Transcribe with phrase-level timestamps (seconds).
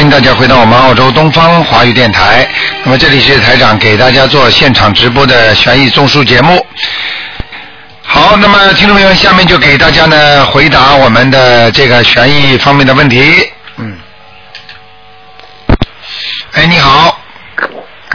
[0.00, 2.46] 迎大家回到我们澳洲东方华语电台。
[2.84, 6.64] 那么这里是台长给大家做现场直播的悬疑综述节目。
[8.02, 13.50] 好，那么听众朋友，下面就给大家呢回答我们的这个悬疑方面的问题。
[13.78, 13.98] 嗯。
[16.52, 17.18] 哎，你好。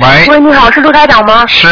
[0.01, 0.25] 喂。
[0.29, 1.45] 喂，你好，是陆台长吗？
[1.47, 1.67] 是。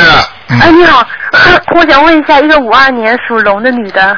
[0.51, 1.05] 嗯哎，你好，
[1.75, 4.17] 我想问一下，一个五二年属龙的女的，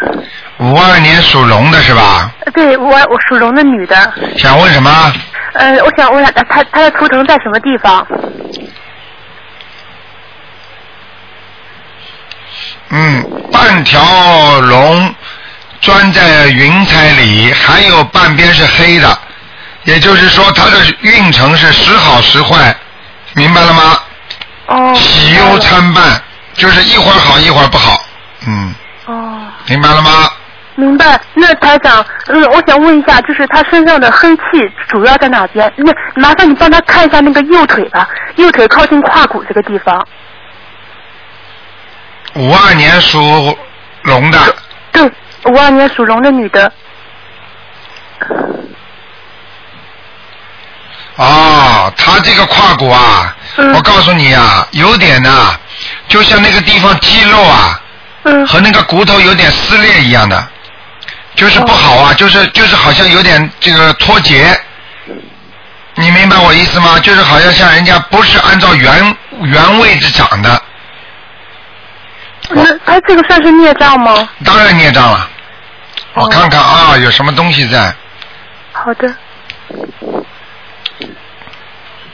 [0.60, 2.32] 五二年属龙的是吧？
[2.46, 5.14] 呃对我我属龙的女的，想问什么？
[5.54, 8.08] 呃，我想问一下，他他的图腾在什么地方？
[12.90, 15.14] 嗯，半条龙
[15.82, 19.18] 钻在云彩里，还有半边是黑的，
[19.84, 22.76] 也就是说它的运程是时好时坏，
[23.34, 24.00] 明白了吗？
[24.68, 24.94] 哦。
[24.94, 26.22] 喜忧参半，
[26.54, 27.98] 就是一会儿好一会儿不好，
[28.46, 28.74] 嗯，
[29.06, 30.30] 哦，明白了吗？
[30.76, 31.20] 明白。
[31.34, 34.42] 那台长，嗯，我想问一下，就是他身上的黑气
[34.88, 35.72] 主要在哪边？
[35.78, 40.08] 那麻烦你帮他看一下那个右腿吧，右腿靠近胯骨这个地方。
[42.36, 43.20] 五二年属
[44.04, 44.56] 龙的，
[44.92, 45.04] 对，
[45.46, 46.72] 五二年属龙的女的。
[51.18, 55.54] 哦，他这个胯骨啊，嗯我告诉你啊，有点呐、
[56.08, 57.80] 就像那个地方肌肉啊，
[58.24, 60.48] 嗯和那个骨头有点撕裂一样的，
[61.42, 64.56] 就是不好啊，就是就是好像有点这个脱节，
[65.96, 67.00] 你明白我意思吗？
[67.00, 70.62] 就是好像像人家不是按照原原位置长的，
[72.52, 74.30] 那哎这个算是孽障吗？
[74.46, 75.28] 当然孽障了。
[76.14, 77.92] 我看看啊，有什么东西在？
[78.72, 79.12] 好的。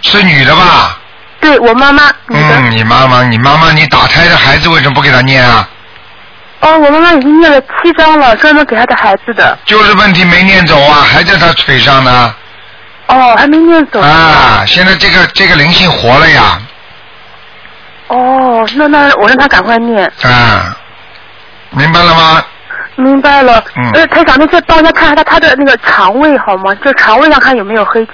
[0.04, 0.98] 是女的吧？
[1.42, 5.68] 对我妈妈，嗯，你妈妈，你妈妈，你打胎的孩子为什么不给她念啊？
[6.60, 9.58] 哦，我妈妈已经念了七张了，专门给她的孩子的。
[9.66, 12.36] 就是问题没念走啊，还在她腿上呢。
[13.08, 14.00] 哦，还没念走。
[14.02, 16.62] 啊，现在这个这个灵性活了呀，
[18.08, 20.04] 哦，那那我让她赶快念。
[20.24, 20.76] 啊，
[21.70, 22.44] 明白了吗？
[22.96, 23.64] 明白了。
[23.76, 26.74] 嗯呃，台长，那再帮她看看她她的那个肠胃好吗？
[26.84, 28.12] 就肠胃上看有没有黑气。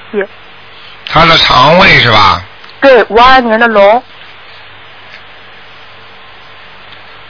[1.05, 2.41] 他的肠胃是吧？
[2.81, 4.03] 对，五二年的龙。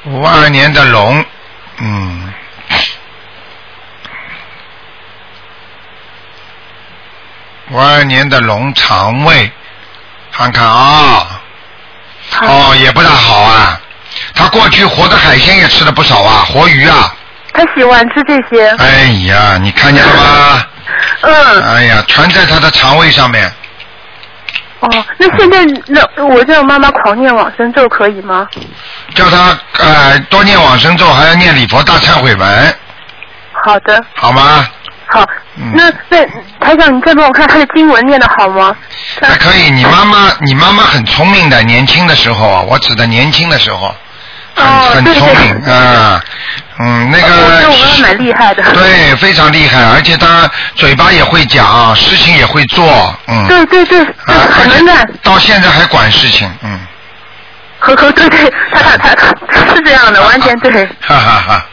[0.06, 1.26] 五二年的龙，
[1.78, 2.34] 嗯，
[7.72, 9.50] 五二年的龙肠胃，
[10.32, 11.42] 看看啊，
[12.42, 13.80] 哦，也不大好啊。
[14.36, 17.16] 他过去活的海鲜也吃了不少啊，活鱼啊。
[17.54, 18.68] 他喜欢吃这些。
[18.80, 20.66] 哎呀，你看见了吗？
[21.22, 21.64] 嗯。
[21.64, 23.52] 哎呀，全在他的肠胃上面。
[24.84, 28.48] 哦，那现在那我叫妈妈狂念往生咒可以吗？
[29.16, 32.76] 叫她呃多念往生咒，还要念礼佛大忏悔文，
[33.66, 34.68] 好的，好吗？
[35.08, 35.26] 好。
[35.56, 36.26] 嗯那那
[36.60, 38.76] 台长，你再帮我看她的经文念的好吗？
[39.22, 43.94] 还可以，你妈妈，你妈妈很聪明的，年轻的时候啊，我指的年轻的时候，
[44.56, 44.66] 很、
[45.04, 46.20] 很聪明啊，
[46.80, 47.63] 嗯，那个
[47.94, 48.64] 妈妈蛮厉害的。
[48.74, 56.80] 对，非常厉害，而且他嘴巴也会讲，事情也会做，嗯，对对对，啊，而且到现在还管事情，嗯，
[57.80, 60.86] 呵呵，对对，他他他他是这样的，完全对。
[61.02, 61.66] 哈哈哈，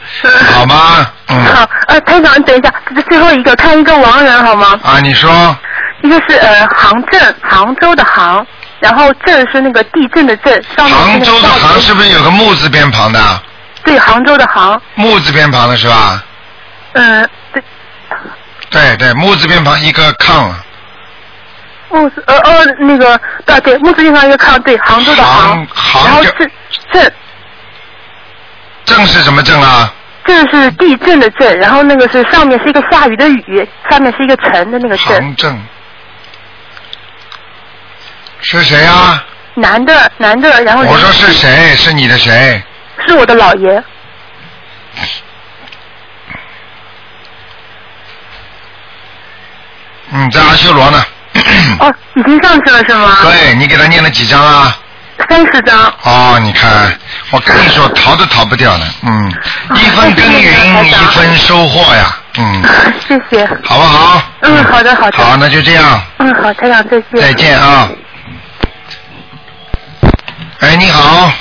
[0.53, 1.07] 好吗？
[1.27, 4.77] 嗯，好，呃，台长，你等一下，这最后一个看一个亡人好吗？
[4.83, 5.55] 啊，你说
[6.03, 8.45] 一个是呃杭镇，杭州的杭，
[8.79, 13.19] 然后镇是那个地震的震，上面是那个杭州的杭是不是有个木字边旁的？
[13.83, 16.23] 对，杭州的杭，木字边旁的是吧？
[16.93, 17.63] 嗯、对，
[18.69, 20.53] 对对，木字边旁一个抗，
[21.89, 26.51] 木字呃哦那个对对，木字边旁一个抗，对，杭州的杭，杭就然后镇
[26.91, 27.13] 镇
[28.85, 29.93] 正是什么正啊？
[30.25, 35.65] 镇是地震的震，然后那个是上面是一个下雨的雨，下面是一个沉的那个震，杭正
[38.41, 39.23] 是谁啊？
[39.55, 41.75] 男的男的，然后我说是谁？
[41.75, 42.61] 是你的谁？
[43.07, 43.83] 是我的姥爷，
[50.11, 51.03] 嗯，在阿修罗呢。
[51.79, 53.17] 哦，已经上去了是吗？
[53.23, 54.77] 对你给他念了几张啊？
[55.29, 55.93] 三十张。
[56.03, 56.93] 哦，你看，
[57.31, 58.85] 我跟你说，逃都逃不掉的。
[59.03, 59.33] 嗯，
[59.75, 62.17] 一分耕耘一分收获呀。
[62.37, 62.63] 嗯，
[63.07, 63.45] 谢谢。
[63.63, 64.21] 好不好？
[64.41, 65.17] 嗯，好的好的。
[65.17, 67.21] 好，那就这样，嗯，好，台长再见。
[67.21, 67.89] 再见啊。
[70.59, 71.31] 哎，你好。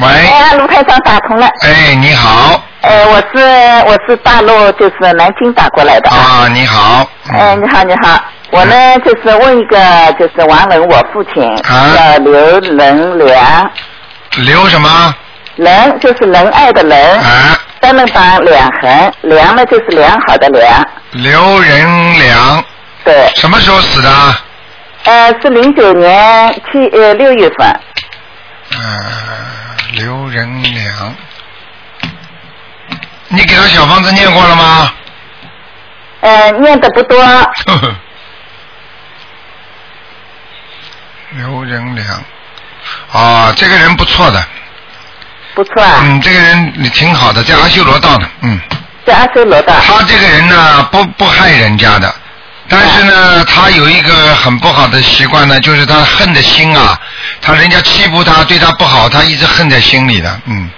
[0.00, 0.06] 喂。
[0.06, 1.46] 哎，卢台长打通了。
[1.62, 2.62] 哎，你好。
[2.80, 3.44] 呃，我是
[3.86, 6.10] 我是大陆就是南京打过来的。
[6.10, 7.06] 啊，你好。
[7.32, 8.74] 哎，你好你好，我呢
[9.04, 9.76] 就是问一个
[10.18, 13.70] 就是亡人我父亲啊叫刘仁良，
[14.36, 15.14] 刘什么？
[15.56, 22.64] 仁就是仁爱的仁，啊，单人旁两横，良呢就是良好的良，刘仁良。
[23.04, 24.08] 对，什么时候死的？
[25.04, 27.68] 呃，是零九年七呃六月份，
[28.70, 28.78] 呃，
[29.92, 31.14] 刘仁良，
[33.28, 34.92] 你给他小房子念过了吗？
[36.20, 37.18] 呃，念的不多。
[41.32, 42.22] 刘仁良，
[43.12, 44.44] 啊，这个人不错的，
[45.54, 48.60] 不错啊，嗯，这个人你挺好的，在阿修罗道的，嗯，
[49.06, 49.74] 在阿修罗道。
[49.80, 52.14] 他这个人呢，不不害人家的，
[52.68, 56.98] 但是呢，他有一个很不好的习惯呢，就是他恨的心啊，
[57.40, 60.70] 他人家欺负他，对他不好，他一直恨在心里的，嗯，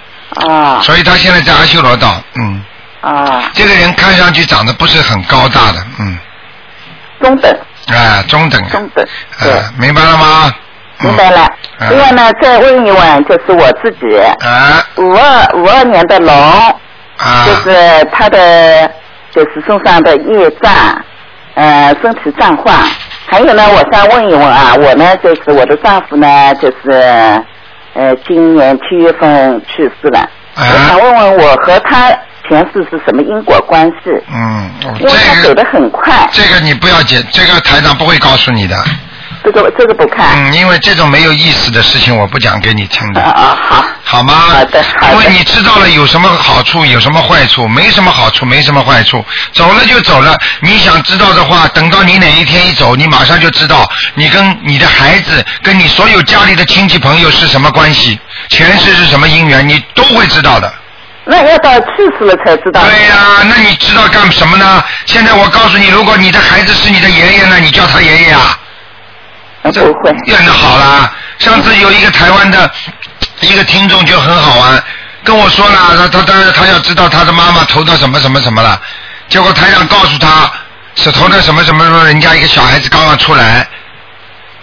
[0.47, 0.81] 啊。
[0.81, 2.63] 所以他现在在阿修罗道，嗯，
[3.01, 6.17] 啊，这个人看上去长得不是很高大的，嗯，
[7.21, 7.57] 中等。
[7.87, 9.05] 啊，中等，中等，
[9.41, 9.51] 对。
[9.51, 10.53] 哎，明白了吗？
[10.99, 11.45] 明白了。
[11.79, 14.85] 嗯另外呢，再问一问，就是我自己，啊。
[14.97, 16.33] 五二五二年的龙，
[17.17, 18.87] 啊，就是他的
[19.33, 20.71] 就是身上的业障，
[21.55, 22.75] 呃，身体状况。
[23.27, 26.91] 还有呢，我想问一问啊，我呢就是我的丈夫呢就是
[27.93, 30.19] 呃今年七月份去世了，
[30.55, 32.09] 啊我想问问我和他
[32.49, 34.11] 前世是什么因果关系？
[34.29, 38.75] 嗯，我因为他这个走得很快，这个你不要紧，这个台长不会告诉你的，
[39.43, 40.27] 这个这个不看。
[40.35, 43.57] 嗯，因为这种没有意思的事情我不讲给你听啊的，啊啊
[44.03, 44.33] 好，好吗？
[44.33, 49.23] 好的好的因为你知道了有什么好处，有什么坏处，没什么好处，没什么坏处，
[49.53, 50.37] 走了就走了。
[50.59, 60.71] 你想知道的话，等到你哪一天一走，你马上就知道你跟你的孩子，跟你所有家里的亲戚朋友是什么关系，前世是什么姻缘，你都会知道的。
[61.23, 61.87] 那要到去
[62.17, 62.81] 世了才知道。
[62.81, 64.83] 对呀、那你知道干什么呢？
[65.05, 68.57] 现在我告诉你，如果你的孩子是你的爷爷呢，你叫他爷爷啊。
[69.63, 70.15] 呃不会。
[70.27, 71.11] 那就好啦。
[71.39, 72.71] 上次有一个台湾的
[73.41, 74.83] 一个听众就很好玩，
[75.23, 78.79] 跟我说了，他他他他要知道他的妈妈投到什么什么什么了，
[79.29, 80.51] 结果台长告诉他
[80.95, 83.67] 是投的什么什么什么，人家一个小孩子刚刚出来。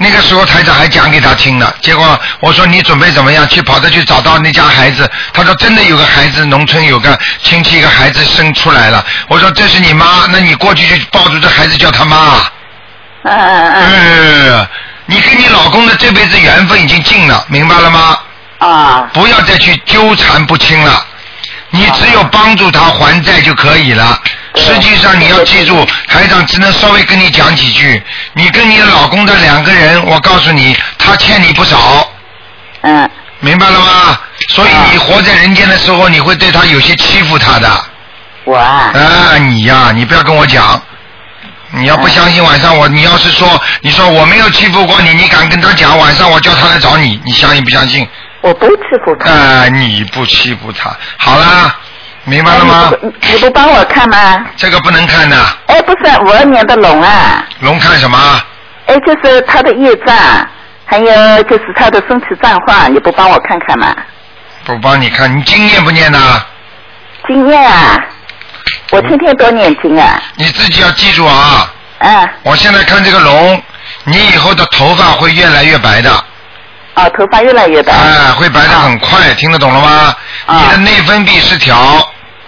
[0.01, 3.49] 那个时候台长还讲给他听呢，结果我说你准备怎么样？
[3.49, 9.05] 去跑着去找到那家孩子，他说真的有个孩子，农村有个亲戚一个孩子生出来了。
[9.27, 12.17] 我说这是你妈，那你过去就抱住这孩子叫他妈。
[13.25, 14.69] 嗯嗯嗯嗯，
[15.11, 18.19] 你跟你老公的这辈子缘分已经尽了，明白了吗？
[18.59, 21.07] 啊不要再去纠缠不清了，
[21.71, 24.21] 你只有帮助他还债就可以了。
[24.57, 28.03] 实际上你要记住，台长只能稍微跟你讲几句。
[28.35, 32.13] 你跟你老公的两个人，我告诉你，他欠你不少，
[32.83, 33.11] 嗯
[33.41, 34.21] 明白了吗？
[34.51, 37.71] 所以你活在人间的时候，你会对他有些欺负他的。
[38.45, 40.83] 我啊啊，你呀、你不要跟我讲。
[41.71, 43.49] 你要不相信晚上我，你要是说
[43.83, 48.09] 你说我没有欺负过你，你敢跟他讲晚上我叫他来找你，你相信不相信？
[48.41, 49.31] 我不欺负他。
[49.31, 51.77] 啊，你不欺负他，好啦，
[52.25, 52.99] 明白了吗哎？
[53.03, 54.47] 你不你不帮我看吗？
[54.57, 55.37] 这个不能看的，
[55.67, 58.19] 哎，不是五二年的龙啊，龙看什么？
[58.87, 60.17] 哎，就是他的业障，
[60.87, 63.95] 还有就是他的身体状况，你不帮我看看吗？
[64.65, 66.19] 不帮你看，你经验不念呐？
[67.27, 68.03] 经验啊，
[68.91, 71.71] 我天天都念经啊，你自己要记住啊！
[71.99, 73.63] 嗯，我现在看这个龙，
[74.05, 76.11] 你以后的头发会越来越白的，
[76.95, 80.17] 哦，头发越来越白，哎，会白的很快，听得懂了吗？
[80.47, 81.77] 啊你的内分泌失调，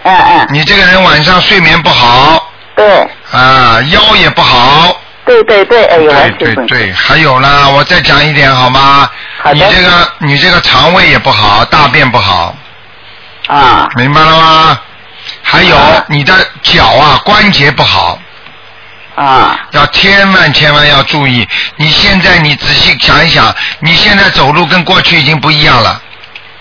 [0.03, 3.07] 嗯嗯，你这个人晚上睡眠不好，对。
[3.31, 9.09] 啊，腰也不好，对对对，哎呦，对对对，还有呢，我再讲一点好吗？
[9.53, 12.55] 你这个你这个肠胃也不好，大便不好，
[13.47, 13.87] 啊。
[13.95, 14.79] 明白了吗？
[15.51, 18.17] 还有啊你的脚啊关节不好，
[19.15, 21.45] 啊要千万千万要注意。
[21.75, 26.01] 你现在你仔细想一想，你现在走路跟过去已经不一样了。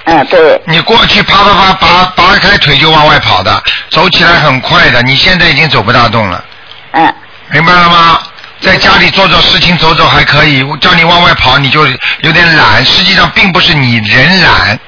[0.07, 6.45] 嗯对，你过去啪啪啪拔拔开腿就往外跑的，走起来很快的，你现在已经走不大动了，
[6.93, 7.15] 嗯
[7.51, 8.19] 明白了吗？
[8.61, 11.87] 在家里做做事情走走还可以，我叫你往外跑你就
[12.23, 14.79] 有点懒，实际上并不是你人懒，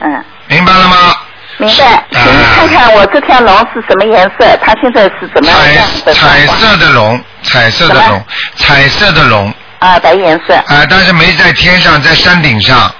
[0.00, 0.24] 嗯。
[0.48, 1.14] 明白了吗？
[1.58, 4.56] 明白，请你看看我这条龙是什么颜色？
[4.62, 5.58] 它现在是怎么样
[6.04, 8.24] 的彩彩色的龙，彩色的龙，
[8.56, 12.92] 彩色的龙，啊，白颜色，啊、但是没在天上，在山顶上，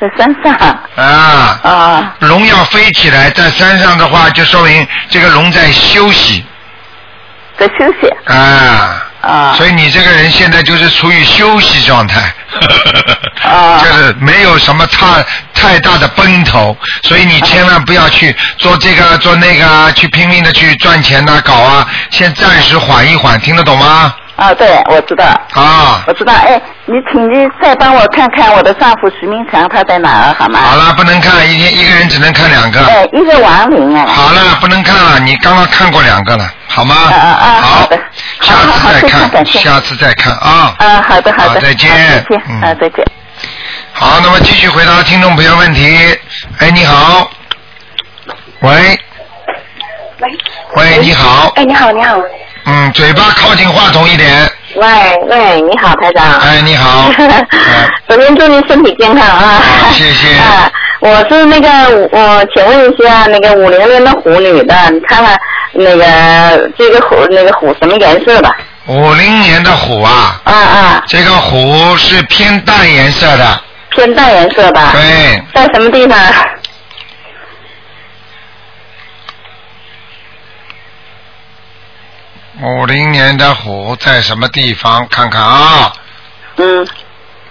[0.00, 0.54] 在山上
[0.96, 6.44] 啊，啊龙要飞起来，在山上的话，就说明这个龙在休息，
[7.58, 9.06] 在休息啊。
[9.20, 9.54] 啊。
[9.56, 12.34] 所以你这个人现在就是处于休息状态，
[13.42, 13.78] 啊。
[13.82, 15.24] 就是没有什么太
[15.54, 24.14] 太大的奔头，所以你千万不要去做这个做那个啊，去拼命的去赚钱呐、搞啊，先暂时缓一缓，听得懂吗？
[24.40, 25.24] 啊，对，我知道。
[25.52, 30.58] 啊我知道，哎，你请你再帮我看看我的丈夫徐明强他在哪儿好吗？
[30.58, 32.80] 好了，不能看，一天一个人只能看两个。
[32.86, 34.06] 哎，一个亡灵哎。
[34.06, 36.94] 好了，不能看了，你刚刚看过两个了，好吗？
[36.94, 37.98] 啊啊啊好好的
[38.40, 40.74] 下次再看，下次再看啊。
[40.78, 41.60] 啊，好的好的。
[41.60, 42.42] 再见再见。
[42.48, 43.04] 嗯啊，再见。
[43.92, 46.18] 好，那么继续回答听众朋友问题。
[46.60, 47.30] 哎，你好。
[48.60, 48.98] 喂。
[50.20, 50.28] 喂。
[50.76, 51.52] 喂，你好。
[51.56, 52.16] 哎，你好，你好。
[52.66, 54.30] 嗯，嘴巴靠近话筒一点。
[54.74, 54.86] 喂
[55.28, 56.38] 喂，你好，台长。
[56.40, 57.10] 哎，你好。
[58.08, 59.60] 首先祝您身体健康啊！
[59.92, 61.68] 谢谢 啊，我是那个
[62.12, 65.36] 我请问一下，那个五零年的虎女的，你看看
[65.72, 68.54] 那个这个虎那个虎什么颜色的？
[68.86, 73.60] 五零年的虎啊，啊啊，这个虎是偏淡颜色的。
[73.90, 74.80] 偏淡颜色的。
[74.92, 75.42] 对。
[75.54, 76.16] 在什么地方？
[82.62, 85.06] 五零年的虎在什么地方？
[85.08, 85.92] 看看啊。
[86.56, 86.86] 嗯。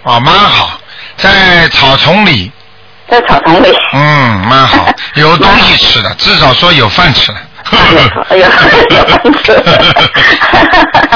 [0.02, 0.78] 哦，蛮好，
[1.16, 2.50] 在草丛里。
[3.08, 3.68] 在草丛里。
[3.92, 7.38] 嗯，蛮好， 有东西吃的，至少说有饭吃了。
[8.28, 8.48] 哎呀。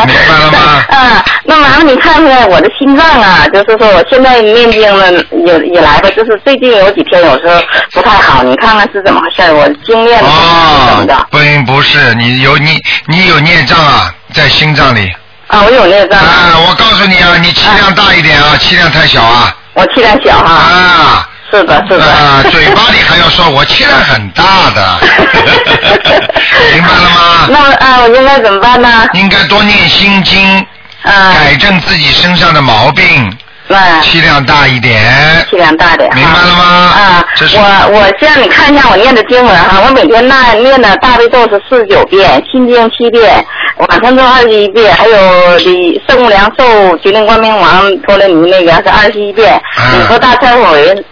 [0.07, 0.59] 明白了吗？
[0.91, 9.53] 啊，那麻烦你看看我的心脏啊，就是说我现在念经了有以来吧，就是最近有几天有时候不太好，你看看是怎么回事？
[9.53, 11.15] 我经验是怎么的？
[11.15, 11.39] 哦，不
[11.73, 15.11] 不是，你有你你有孽障啊，在心脏里。
[15.47, 16.19] 啊，我有孽障。
[16.19, 19.55] 啊，我告诉你啊，你气量大一点啊，气量太小啊。
[19.75, 20.53] 我气量小哈。
[20.55, 21.29] 啊。
[21.55, 22.05] 是的，是的。
[22.05, 24.43] 啊，嘴巴里还要说我气量很大
[24.75, 24.99] 的，
[26.75, 27.49] 明白了吗？
[27.49, 28.89] 那么啊，我应该怎么办呢？
[29.13, 30.59] 应该多念心经，
[31.03, 33.33] 啊，改正自己身上的毛病，
[33.69, 35.47] 对，气量大一点。
[35.49, 36.13] 气量大点。
[36.15, 36.65] 明白了吗？
[36.65, 43.45] 啊，这是我我让你看一下我念的经文哈，我每天那念的大悲咒是四十九遍，心经七遍，
[43.77, 51.05] 往生咒二十一遍，还有李圣无量寿决定光明王陀罗尼那个是二十一遍，嗯礼佛大忏悔文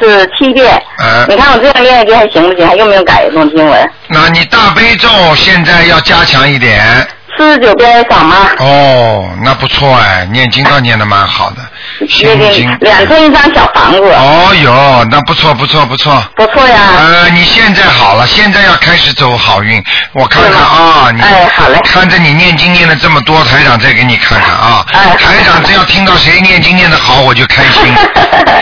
[0.00, 0.80] 是七遍。
[1.02, 2.66] 嗯你看我这样念经还行不行？
[2.66, 3.90] 还用不用改弄经文？
[4.08, 7.06] 那你大悲咒现在要加强一点。
[7.36, 8.36] 四十九遍少吗？
[8.58, 11.62] 哦，那不错哎，念经倒念的蛮好的，
[12.08, 12.76] 心那经。
[12.80, 13.98] 两层一张小房子。
[14.00, 16.22] 哦哟，那不错不错不错。
[16.36, 16.78] 不错呀。
[16.96, 19.82] 呃，你现在好了，现在要开始走好运。
[20.12, 24.84] 我看看啊，你哎好嘞看着你念经念了这么多，台长再给你看看啊。
[24.92, 27.94] 哎台长只要听到谁念经念的好，我就开心。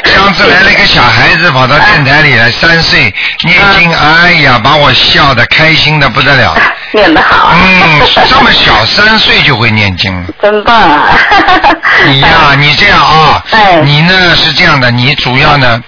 [0.15, 3.13] 上次来了一个小孩子跑到电台里来，三岁
[3.45, 6.55] 念经，哎呀，把我笑的开心的不得了。
[6.93, 7.53] 念得好。
[7.55, 10.27] 嗯，这么小三岁就会念经了。
[10.43, 11.09] 真棒啊！
[12.07, 15.81] 你呀、你这样啊，哎你呢是这样的，你主要呢，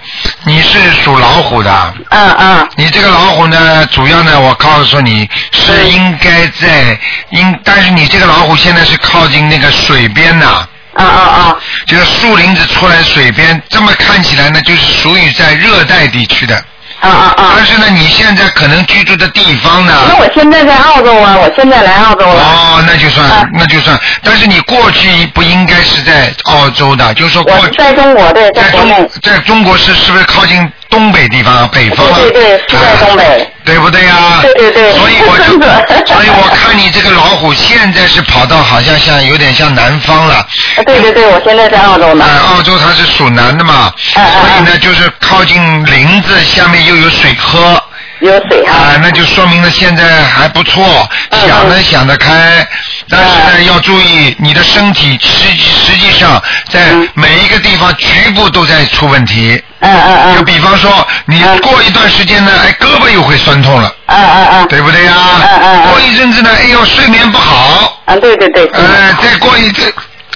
[0.43, 6.97] 你是属老虎的，嗯嗯你这个老虎呢，主要呢，我告诉你是应该在
[7.31, 11.57] 应，但是你这个老虎现在是靠近那个水边呐、啊啊啊！
[11.85, 16.63] 这个树林子出来水边，这么看起来呢，就是属于在热带地区的。
[17.05, 17.53] 啊啊啊！
[17.55, 22.41] 但是呢，你现在可能居住的地方呢，那我现在在澳洲啊，我现在来澳洲了。
[22.41, 23.99] 哦，那就算，啊那就算。
[24.23, 29.09] 但是你过去不应该是在澳洲的，就是说过去在中国对，在中。
[29.21, 32.13] 在中国是是不是靠近东北地方啊、北方啊？
[32.15, 33.51] 对对对，是在东北。
[33.65, 35.53] 对不对呀、对对对所以我就，
[36.13, 40.35] 所以我看你这个老虎现在是跑到好像像有点像南方了。
[40.35, 40.47] 啊
[40.85, 47.81] 对对对，我现在在澳洲呢啊。，澳洲它是属南的嘛，所以呢就是靠近林子，下面又有水喝。
[48.21, 48.73] 有水哈。
[48.77, 52.65] 啊，那就说明了现在还不错，嗯想呢嗯想得开，
[53.09, 59.59] 但是呢要注意你的身体实际实际上在嗯每一个地方局部都在出问题。
[59.85, 60.37] 嗯嗯嗯。
[60.37, 64.67] 就比方说，你嗯过一段时间呢，哎，胳膊又会酸痛了，嗯嗯嗯。
[64.67, 65.13] 对不对呀？
[65.41, 68.65] 嗯嗯嗯过一阵子呢，哎呦，睡眠不好，嗯，对对对。
[68.73, 69.93] 哎，再过一阵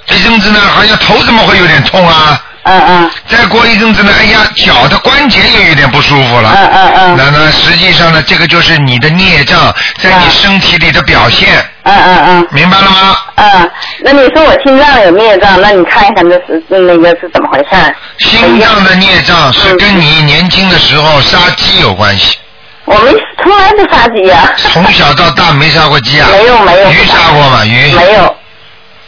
[0.10, 2.42] 一阵子呢，好像头怎么会有点痛啊？
[2.70, 6.52] 嗯嗯再过一阵子呢，哎呀，脚的关节也有点不舒服了。
[6.56, 11.50] 嗯嗯嗯那那，实际上呢，这个就是你的孽障在你嗯身体里的表现，
[11.84, 13.18] 嗯嗯嗯明白了吗？
[13.36, 13.72] 嗯，
[14.02, 17.96] 那你说我心脏有孽障，那你看一看这是那个是怎么回事？
[18.20, 22.38] 心脏的孽障是跟你年轻的时候杀鸡有关系，
[22.86, 23.12] 我没
[23.44, 24.54] 从来不杀鸡呀。
[24.58, 26.28] 从小到大没杀过鸡啊？
[26.32, 26.92] 没有没有。
[26.92, 27.66] 鱼杀过吗？
[27.66, 27.94] 鱼？
[27.96, 28.24] 没有。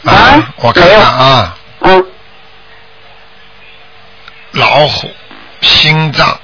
[0.04, 2.04] 啊啊，我看看啊，嗯
[4.52, 5.10] 老虎，
[5.62, 6.38] 心脏，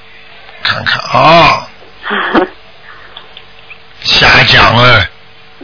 [0.63, 1.67] 看看啊，
[4.03, 5.05] 瞎讲了。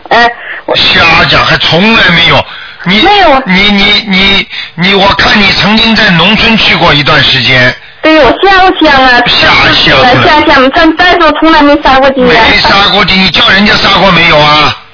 [0.10, 0.30] 哎，
[0.66, 2.46] 我瞎讲，还从来没有。
[2.88, 12.44] 你没有你你你你，我看你曾经在农村去过一段时间，对我下乡啊，下乡下乡，但但是我从来没杀过鸡呀。
[12.48, 14.85] 没杀过鸡，你叫人家杀过没有啊？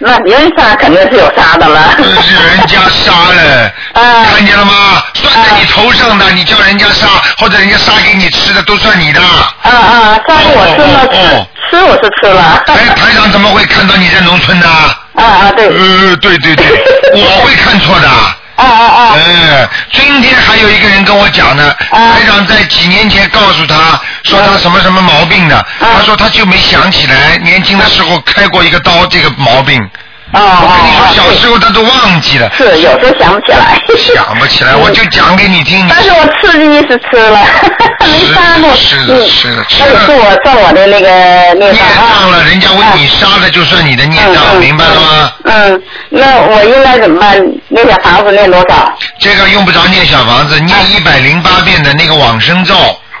[0.00, 1.92] 那别人杀肯定是有杀的了。
[1.96, 5.02] 这是人家杀了， 啊看见了吗？
[5.14, 7.06] 算在你头上的，你叫人家杀，
[7.38, 9.20] 或者人家杀给你吃的，都算你的。
[9.20, 12.62] 啊啊，杀我吃了，吃吃我是吃了。
[12.68, 14.66] 哎，台长怎么会看到你在农村呢？
[15.16, 15.66] 啊啊对。
[15.66, 16.66] 呃，对对对，
[17.14, 18.08] 我会看错的。
[18.58, 19.14] 啊啊啊！
[19.14, 29.80] 嗯，今天还有一个人跟我讲呢，啊台长在几年前告诉他说他什么什么毛病的，他说他就没想起来年轻的时候开过一个刀这个毛病。
[30.32, 33.80] 哦我跟你说，哦小时候他都忘记了，是有时候想不起来。
[34.14, 35.86] 想不起来，我就讲给你听。
[35.88, 37.40] 但是我吃的是吃了，
[38.04, 38.74] 没杀过。
[38.74, 41.08] 是的是的是的那个是我算我的那个
[41.54, 45.32] 孽念障了，人家问你杀了就算你的孽障，嗯明白了吗？？
[45.44, 47.42] 嗯，那我应该怎么办？
[47.68, 48.92] 那小房子念多少？
[49.20, 52.74] 这个用不着念小房子，念一百零八遍的那个往生咒，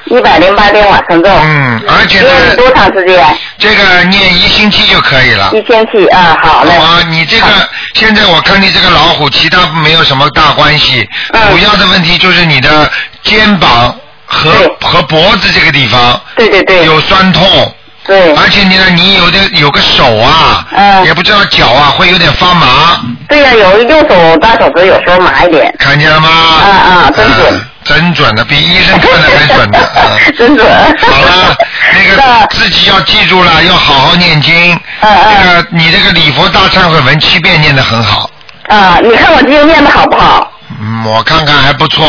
[0.06, 1.30] 一百零八天往生咒。
[1.42, 3.24] 嗯，而且念呢，多长时间？
[3.58, 5.50] 这个念一星期就可以了。
[5.52, 6.72] 一星期啊，好嘞。
[6.72, 7.46] 啊，你这个
[7.94, 12.90] 现在我看你这个老虎，其他没有什么大关系，嗯主要的问题就是你的
[13.22, 13.94] 肩膀
[14.26, 14.50] 和
[14.80, 16.84] 和脖子这个地方对对对。
[16.86, 17.74] 有酸痛，
[18.06, 25.74] 对而且你呢，你有的有个手啊，嗯也不知道脚啊会有点发麻，对呀、有右手大手指有时候麻一点。
[25.78, 26.28] 看见了吗？
[26.28, 29.78] 啊啊真准嗯真准的，比医生 看的还准的。
[29.94, 30.66] 嗯真准。
[31.10, 31.56] 好了，
[31.94, 34.74] 那个自己要记住了，要好好念经。
[35.00, 38.30] 嗯嗯那个你这个礼佛大忏悔文七遍念的很好，
[38.68, 40.52] 啊，你看我今天念的好不好？
[40.80, 42.06] 嗯，我看看还不错。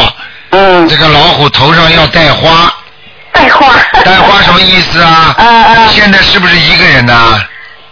[0.51, 0.98] 嗯这。
[0.98, 2.71] 个老虎头上要带花，
[3.31, 3.67] 带花。
[4.03, 5.33] 带花什么意思啊？
[5.38, 7.39] 啊啊现在是不是一个人呐、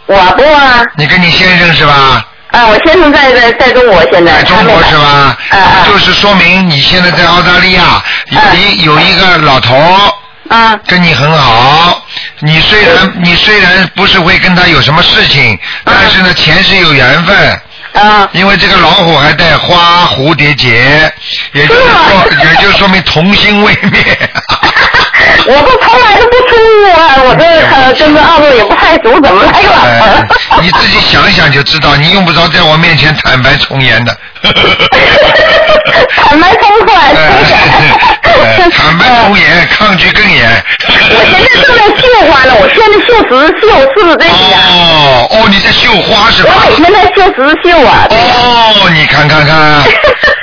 [0.07, 0.83] 我不啊。
[0.97, 2.23] 你跟你先生是吧？
[2.57, 4.37] 啊，我先生在在在中国现在。
[4.37, 5.37] 在中国是吧？
[5.87, 8.03] 就是说明你现在在澳大利亚
[8.81, 10.75] 有有一个老头儿啊。
[10.87, 12.03] 跟你很好，
[12.39, 17.61] 你虽然你虽然不是会跟他有什么事情，但是呢前世有缘分。
[17.93, 18.27] 啊。
[18.31, 21.13] 因为这个老虎还带花蝴蝶结，
[21.53, 24.31] 也就是说，也就说明童心未灭。
[25.45, 30.59] 我都从来都不出屋啊，我这呃跟着澳洲也不太熟，怎么来个老哎婆？
[30.61, 34.15] 你自己想想就知道，你用不着在我面前坦白从严的。
[36.15, 36.97] 坦白从宽。
[38.27, 40.63] 哎坦白从严，抗拒更严。
[40.87, 44.59] 我现在正在绣花呢，我现在绣十字绣是这个呀。
[44.69, 46.53] 哦哦，你在绣花是吧？
[46.65, 48.05] 我每天在绣十字绣啊。
[48.09, 49.81] 哦，你看看看，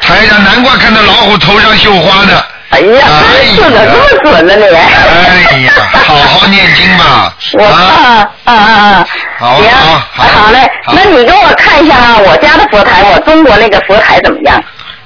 [0.01, 2.43] 台上难怪看到老虎头上绣花呢。
[2.75, 4.65] 哎呀，真是的，这么准呢你。
[4.65, 5.73] 哎呀，
[6.07, 7.33] 好好念经吧。
[7.57, 9.07] 我啊啊啊啊！
[9.39, 10.59] 好行，好好好嘞。
[10.85, 14.61] 好那你给我看一下啊，我家的佛台，我中国那个佛台怎么样？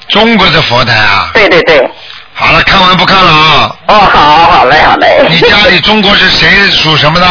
[0.09, 1.29] 中国的佛台啊。
[1.35, 1.87] 对对对。
[2.33, 3.77] 好了，看完不看了啊？
[3.89, 5.27] 哦，好，好嘞，好嘞。
[5.29, 7.27] 你家里中国是谁属什么的？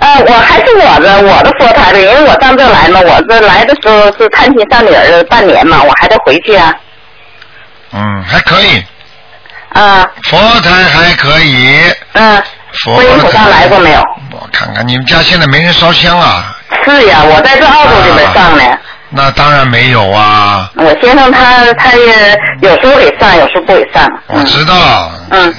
[0.00, 6.74] 呃，我还是我的我的佛台的，因为我上这来嘛，我这来的时候是探亲上女儿半年嘛，我还得回去啊。
[7.92, 8.82] 嗯，还可以，
[9.78, 11.80] 啊，佛台还可以。
[12.14, 12.42] 嗯，
[12.84, 14.02] 佛观音菩萨来过没有？
[14.32, 16.56] 我看看，你们家现在没人烧香啊？
[16.84, 18.64] 是呀，我在这澳洲这边上呢。
[19.10, 24.06] 那当然没有啊，我先生他他也有时候给上，有时候不给上。
[24.26, 25.10] 我知道。
[25.30, 25.54] 嗯。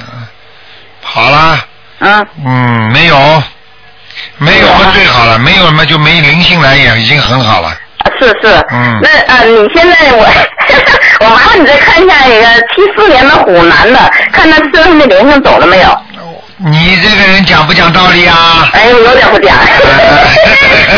[1.01, 1.65] 好啦，
[1.99, 2.27] 嗯。
[2.45, 3.43] 嗯，没有，
[4.37, 7.75] 没有嘛最好了，没有嘛就没灵性来也已经很好了。
[8.19, 8.65] 是是。
[8.71, 10.27] 嗯那啊、呃你现在我
[11.21, 13.99] 我麻烦你再看一下一个七四年的虎男的，
[14.31, 15.97] 看他身上的灵性走了没有？
[16.61, 18.69] 你这个人讲不讲道理啊？
[18.73, 19.55] 哎，有点不讲。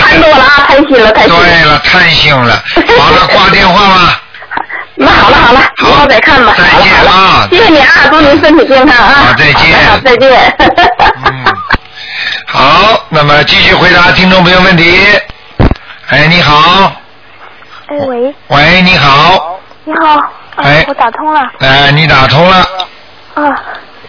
[0.01, 1.37] 太多了啊，太细了，太细了。
[1.37, 2.63] 对了，太幸了。
[2.97, 4.21] 好了，挂电话吧。
[4.95, 6.53] 那好了好了，以后再看吧。
[6.57, 9.13] 再好了好了见啊谢谢你啊，祝您身体健康啊。
[9.27, 10.55] 好再见好再见。
[11.25, 11.45] 嗯，
[12.47, 14.99] 好，那么继续回答听众朋友问题。
[16.11, 16.91] 哎，你好，
[17.87, 20.21] 哎喂，喂，你好，你好，啊
[20.57, 20.83] 哎。
[20.85, 21.39] 我打通了。
[21.59, 22.57] 哎，你打通了，
[23.35, 23.55] 啊，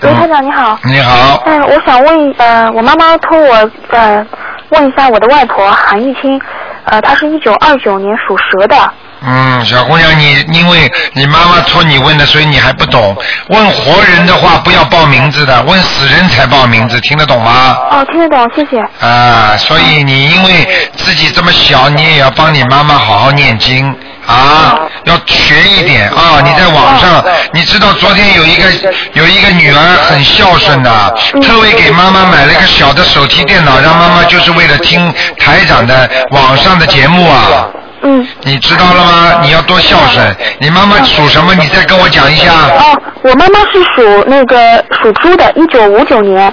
[0.01, 4.27] 刘台长你好，你好，哎，我想问呃，我妈妈托我呃
[4.71, 6.41] 问一下我的外婆韩玉清，
[6.87, 8.77] 呃，她是一九二九年属蛇的，
[9.25, 13.17] 嗯，小姑娘，你因为你妈妈托你问的，所以你还不懂。
[13.49, 17.77] 问活人的话，不要报名字的，问死人才报名字，听得懂吗？
[17.91, 18.81] 哦，听得懂，谢谢。
[19.07, 23.95] 啊，所以你因为自己这么小，你也要帮你妈妈好好念经
[24.27, 26.41] 啊，要学一点啊。
[26.43, 28.65] 你在网上，你知道昨天有一个
[29.13, 37.69] 有一个女儿很孝顺的，特为给妈妈买了一个小的手提电脑，让妈妈就是为了听台长的网上的节目啊。
[38.45, 38.53] 嗯。
[38.53, 39.41] 你知道了吗？
[39.43, 40.37] 你要多孝顺。
[40.59, 41.55] 你妈妈属什么？
[41.55, 42.53] 你再跟我讲一下。
[42.53, 46.53] 哦，我妈妈是属那个属猪的，一九五九年。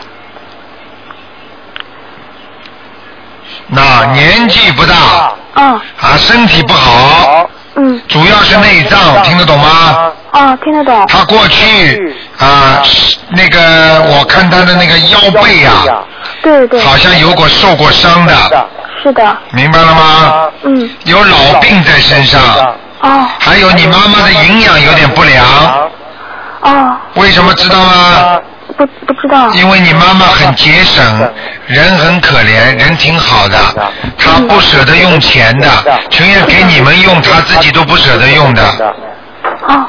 [3.72, 4.96] 那年纪不大，
[5.54, 10.12] 哦啊，身体不好，嗯主要是内脏，听得懂吗？
[10.32, 11.06] 哦，听得懂。
[11.08, 12.82] 他过去啊，
[13.30, 16.04] 那个我看他的那个腰背啊，
[16.42, 18.34] 对对，好像有过受过伤的，
[19.02, 20.50] 是的，明白了吗？
[20.64, 22.42] 嗯有老病在身上，
[23.02, 25.46] 哦还有你妈妈的营养有点不良，
[26.62, 28.40] 哦，为什么知道吗？
[28.78, 29.50] 不不知道。
[29.54, 31.32] 因为你妈妈很节省，
[31.68, 33.58] 人很可怜，人挺好的，
[34.18, 35.68] 她不舍得用钱的，
[36.10, 38.94] 情愿给你们用，她自己都不舍得用的，
[39.68, 39.86] 哦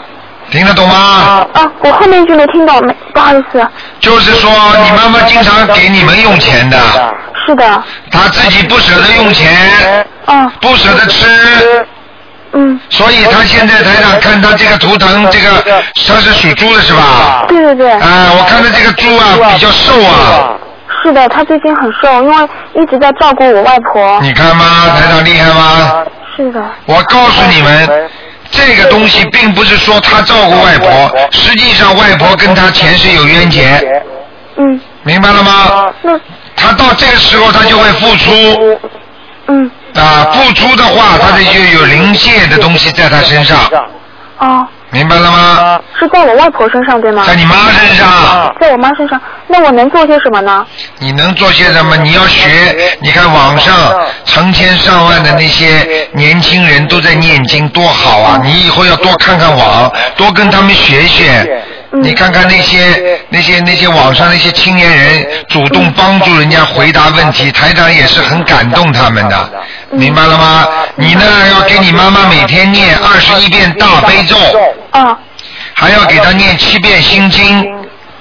[0.51, 1.47] 听得懂吗？
[1.55, 3.65] 哦，我后面一句没听懂，没不好意思。
[4.01, 4.51] 就是说
[4.83, 6.77] 你妈妈经常给你们用钱的，
[7.51, 7.83] 是的，
[8.13, 10.49] 他自己不舍得用钱，嗯。
[10.61, 11.85] 不舍得吃，
[12.53, 17.47] 嗯，所以他现在台长看他这个图腾，这个他是属猪的是吧？
[17.49, 20.55] 对对对，啊，我看到这个猪啊比较瘦啊，
[21.03, 24.21] 是的，他最近很瘦，因为一直在照顾我外婆。
[24.23, 24.95] 你看吗？
[24.97, 26.05] 台长厉害吗？
[26.37, 28.09] 是的，我告诉你们，
[28.53, 34.03] 这个东西并不是说他照顾外婆，实际上外婆跟他前世有冤结，
[34.57, 35.93] 嗯，明白了吗？
[36.03, 36.13] 那
[36.61, 38.33] 他到这个时候他就会付出
[39.49, 43.59] 嗯啊，付出的话他这就有灵界的东西在他身上，
[44.39, 45.81] 哦，明白了吗？
[45.99, 47.25] 是在我外婆身上对吗？
[47.27, 50.65] 在你妈身上，在我妈身上，那我能做些什么呢？
[50.99, 51.97] 你能做些什么？
[51.97, 53.75] 你要学，你看网上
[54.25, 58.41] 成千上万的那些年轻人都在念经，多好啊！
[58.45, 61.61] 你以后要多看看网，多跟他们学学。
[61.93, 69.51] 你看看那些那些那些网上那些青年人主动帮助人家回答问题，台长也是很感动他们的，
[69.91, 70.69] 明白了吗？
[70.95, 74.37] 你呢要给你妈妈每天念二十一遍大悲咒，
[74.93, 75.17] 哦，
[75.75, 77.61] 还要给她念七遍心经，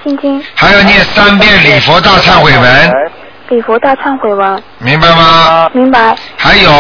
[0.04, 2.94] 心经、还要念三遍礼佛大忏悔文，
[3.50, 5.70] 礼佛大忏悔文，明白吗？
[5.74, 6.16] 明白？
[6.38, 6.72] 还有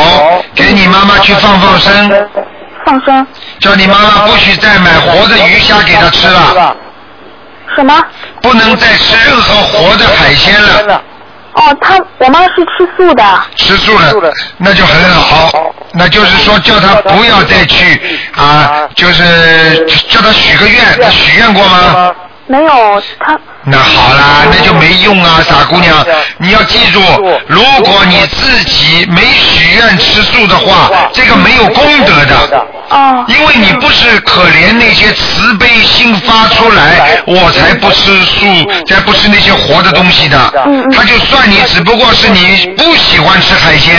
[0.56, 2.10] 给你妈妈去放放生，
[2.86, 3.26] 放生
[3.60, 6.76] 叫你妈妈不许再买活的鱼虾给她吃了，
[7.76, 8.04] 什么？
[8.42, 11.02] 不能再吃任何活的海鲜了。
[11.54, 13.24] 哦，他我妈是吃素的。
[13.56, 15.52] 吃素了，那就很好。
[15.94, 22.14] 那就是说，叫他不要再去啊，就是叫他许个愿，他许愿过吗？
[22.50, 23.40] 没有，他。
[23.66, 26.04] 那好啦，那就没用啊，傻姑娘，
[26.40, 27.00] 你要记住，
[27.46, 32.66] 如果你自己没许愿吃素的话，这个没有功德的。
[32.90, 33.24] 哦。
[33.28, 38.48] 因为你不是可怜那些慈悲心发出来，我才不吃素，
[38.88, 40.52] 才不吃那些活的东西的。
[40.66, 40.92] 嗯嗯。
[40.92, 43.94] 他就算你只不过是你不喜欢吃海鲜，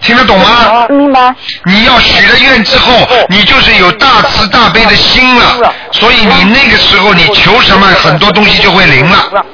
[0.00, 0.86] 听得懂吗？
[0.88, 1.34] 明白。
[1.64, 2.92] 你要许了愿之后，
[3.28, 9.44] 你就是有大慈大悲的心了，所以你那个时候你求什么，很多东西就会灵了，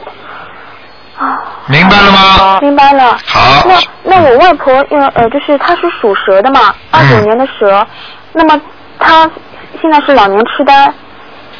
[1.66, 2.58] 明白了吗？
[2.60, 3.16] 明白了。
[3.26, 7.86] 好那那我外婆呃呃，就是她是属蛇的嘛，二九年的蛇，
[8.32, 8.60] 那么
[8.98, 9.28] 她
[9.80, 10.92] 现在是老年痴呆。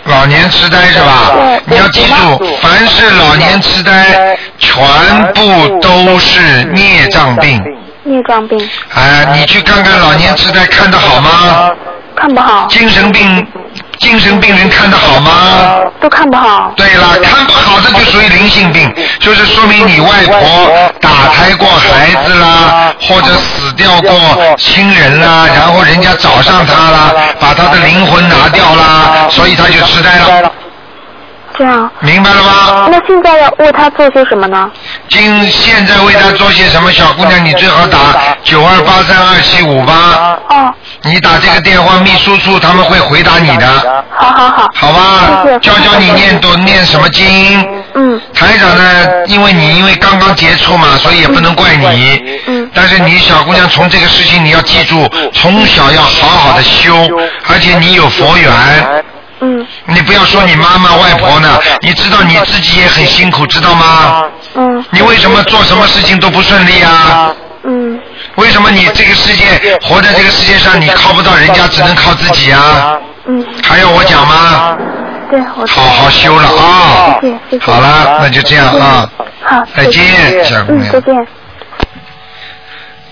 [0.04, 1.62] 老年痴呆是吧对？
[1.64, 7.62] 你要记住，凡是老年痴呆，全部都是孽障病。
[8.04, 8.58] 孽障病
[8.94, 11.70] 哎，你去看看老年痴呆看得好吗？
[12.16, 13.44] 看不好，精神病，
[13.98, 15.80] 精神病人看得好吗？
[16.00, 16.72] 都看不好。
[16.76, 30.52] 对了，看不好的就属于灵性病，就是说明你外婆打胎过孩子啦，或者死掉过亲人啦，然后人家找上他啦，把他的灵魂拿掉啦，所以他就痴呆了，
[31.56, 32.88] 这样，明白了吗？
[32.90, 34.70] 那现在要为他做些什么呢？
[35.08, 36.90] 今现在为他做些什么？
[36.92, 37.98] 小姑娘，你最好打
[38.42, 39.94] 九二八三二七五八，
[40.48, 43.66] 哦，你打这个电话秘书处，他们会回答你的，
[44.14, 44.70] 好好好。
[44.74, 45.58] 好吧谢谢？
[45.60, 47.66] 教教你念多念什么经。
[47.96, 52.40] 嗯台长呢，因为你因为刚刚接触嘛，所以也不能怪你。
[52.46, 56.92] 嗯但是你小姑娘从这个事情你要记住，从小要好好的修，
[57.48, 58.50] 而且你有佛缘。
[59.40, 64.24] 嗯你不要说你妈妈外婆呢，你知道你自己也很辛苦，知道吗？
[64.54, 67.34] 嗯你为什么做什么事情都不顺利啊？
[67.64, 67.98] 嗯，
[68.36, 72.98] 为什么你这个世界活在这个世界上，你靠不到人家，只能靠自己啊？
[73.26, 74.76] 嗯，还要我讲吗？
[75.30, 77.18] 对，我好好修了啊！
[77.22, 77.64] 谢谢谢谢。
[77.64, 79.08] 好了，那就这样啊。
[79.42, 81.26] 好，再见小姑娘再见。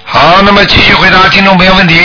[0.05, 1.99] 好，那么继续回答听众朋友问题。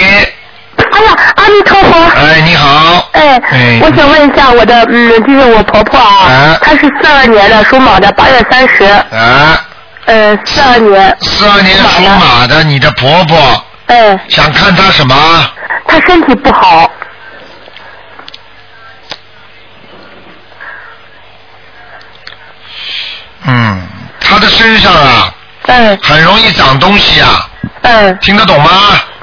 [0.97, 1.93] 哎呀，阿弥陀佛。
[2.17, 3.09] 哎，你好。
[3.11, 9.63] 哎，哎我想问一下我的，嗯，就是我婆婆啊，啊她是四二年的，属马的，八月三十，啊，
[10.05, 15.15] 呃，四二年，四二年属马的，你的婆婆哎，想看她什么？
[15.87, 16.89] 她身体不好，
[23.45, 23.87] 嗯，
[24.19, 25.31] 她的身上啊，
[25.67, 27.47] 嗯很容易长东西啊，
[27.83, 28.71] 嗯，听得懂吗？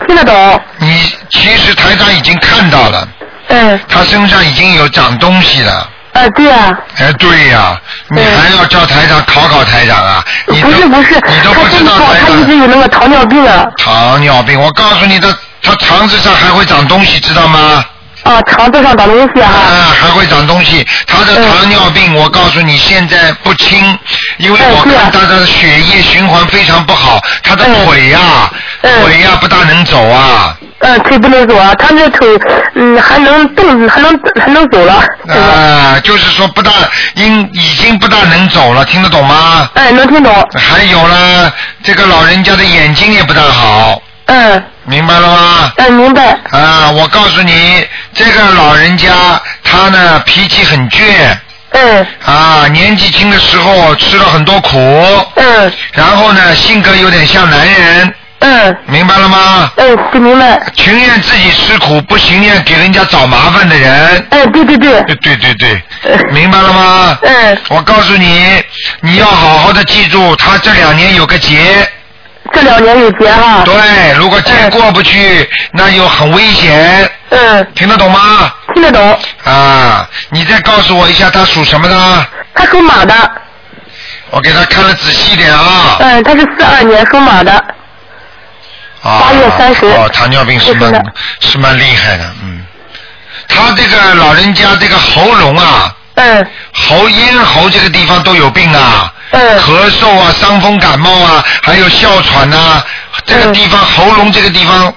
[0.07, 0.61] 听得懂。
[0.79, 3.09] 你其实台长已经看到了，
[3.49, 5.91] 嗯，他身上已经有长东西了。
[6.13, 7.77] 呃，对啊，哎，对呀、
[8.09, 10.25] 你嗯还要叫台长考考台长啊？
[10.47, 12.47] 你不是不是，你都他不知道他一台长。
[12.47, 17.85] 直有那个糖尿病啊，糖尿病，我告诉你的，他肠子上还会长东西，知道吗？
[18.23, 20.87] 啊，肠子上长东西啊，啊，还会长东西。
[21.07, 23.99] 他的嗯糖尿病，我告诉你，现在不轻，
[24.39, 27.85] 因为我看他的血液循环非常不好，他的嗯。
[27.85, 28.21] 腿呀、
[28.53, 28.59] 嗯
[29.03, 30.57] 腿呀、不大能走啊。
[30.81, 32.29] 嗯，腿不能走啊，他这腿
[32.75, 35.03] 嗯还能动，还能还能走了？
[35.29, 36.71] 啊，就是说不大，
[37.15, 39.71] 因已经不大能走了，听得懂吗？
[39.75, 45.73] 哎，能听懂，还有呢，这个老人家的眼睛也不大好，嗯，明白了吗？
[45.77, 49.11] 嗯，明白，啊，我告诉你，这个老人家
[49.63, 51.03] 他呢脾气很倔。
[51.71, 52.07] 嗯。
[52.27, 54.79] 啊，年纪轻的时候吃了很多苦，
[55.37, 55.73] 嗯。
[55.93, 58.15] 然后呢性格有点像男人，
[58.47, 59.71] 嗯明白了吗？
[59.77, 64.27] 嗯，听明白，情愿自己吃苦，不情愿给人家找麻烦的人。
[64.31, 67.19] 哎，对对对，对对对对，明白了吗？
[67.23, 68.63] 嗯，我告诉你，
[69.01, 71.89] 你要好好的记住，他这两年有个劫。
[72.53, 77.11] 这两年有劫哈，对，如果劫嗯过不去，那就很危险。
[77.31, 78.53] 嗯，听得懂吗？
[78.75, 82.27] 听得懂，啊，你再告诉我一下，他属什么的？
[82.55, 83.15] 他属马的，
[84.31, 85.97] 我给他看的仔细一点啊。
[86.01, 87.65] 嗯，他是四二年属马的，啊
[89.05, 92.65] 八月三十哦，糖尿病是蛮是蛮厉害的，嗯。
[93.47, 96.47] 他这个老人家这个喉咙啊，嗯。
[96.73, 99.13] 喉咽喉这个地方都有病啊。
[99.31, 99.59] 嗯。
[99.61, 102.83] 咳嗽啊，伤风感冒啊，还有哮喘呐、
[103.27, 103.53] 这个嗯。
[103.53, 104.93] 地方、喉咙这个地方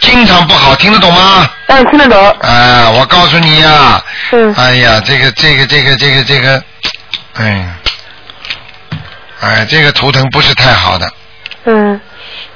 [0.00, 1.48] 经常不好，听得懂吗？
[1.68, 6.62] 嗯，听得懂，啊，我告诉你呀、嗯哎呀，这个这个这个这个这个，
[7.34, 7.66] 哎，
[9.40, 11.10] 哎，这个图腾不是太好的，
[11.64, 12.00] 嗯，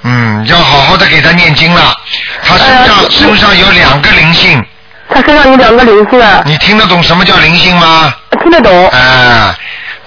[0.02, 1.94] 嗯，要好好的给他念经了。
[2.42, 4.64] 他身上、哎身上有两个灵性，
[5.08, 8.12] 他身上有两个灵性啊，你听得懂什么叫灵性吗？
[8.42, 9.54] 听得懂，啊，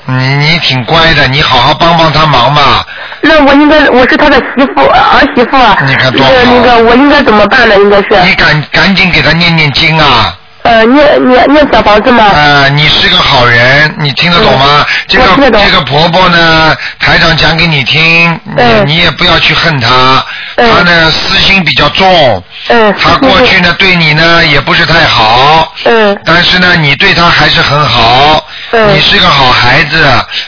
[0.06, 2.86] 你你挺乖的，你好好帮帮他忙吧。
[3.22, 7.76] 那我应该我是他的媳妇儿媳妇啊，你看多那个好那个我应该怎么办呢？
[7.76, 10.38] 应该是你赶赶紧给他念念经啊！
[10.63, 12.32] 呃念念念小房子吗？
[12.34, 14.86] 呃，你是个好人，你听得懂吗？
[15.08, 18.39] 这个这个婆婆呢，台长讲给你听，
[18.86, 20.71] 你也不要去恨她，嗯。
[20.71, 26.17] 她呢私心比较重，嗯，她过去呢对你呢也不是太好，嗯。
[26.26, 28.95] 但是呢你对她还是很好，嗯。
[28.95, 30.06] 你是个好孩子，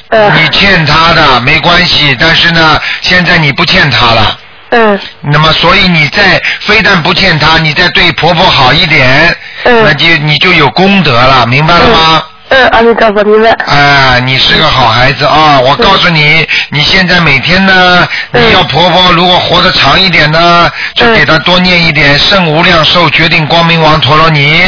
[0.09, 0.31] 嗯。
[0.35, 4.39] 你欠她的没关系，但是呢现在你不欠她了。
[4.77, 12.23] 嗯那么，所以你再非但不欠她，你再对婆婆好一点，嗯那就你就有功德了，明白了吗？
[12.49, 13.49] 嗯，阿弥陀佛，明白。
[13.65, 15.59] 啊，你是个好孩子啊！
[15.59, 24.61] 我告诉你，你现在每天呢，嗯你要婆婆如果活得长一点呢，就给她多念一点圣无量寿决定光明王陀罗尼，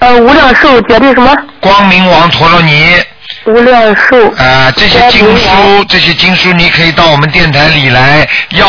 [0.00, 1.34] 呃，无量寿决定什么？
[1.60, 2.96] 光明王陀罗尼。
[3.46, 4.30] 无量寿。
[4.36, 8.66] 啊，这些经书，这些经书你可以到我们电台里来要，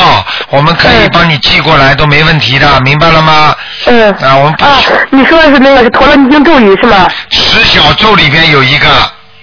[0.50, 3.56] 我们可以嗯帮你寄过来，都没问题的，明白了吗？
[3.86, 4.12] 嗯。
[4.21, 4.78] 啊我们不啊，
[5.10, 7.08] 你说的是那个是陀罗尼经咒语是吗？
[7.30, 8.88] 十小咒里边有一个，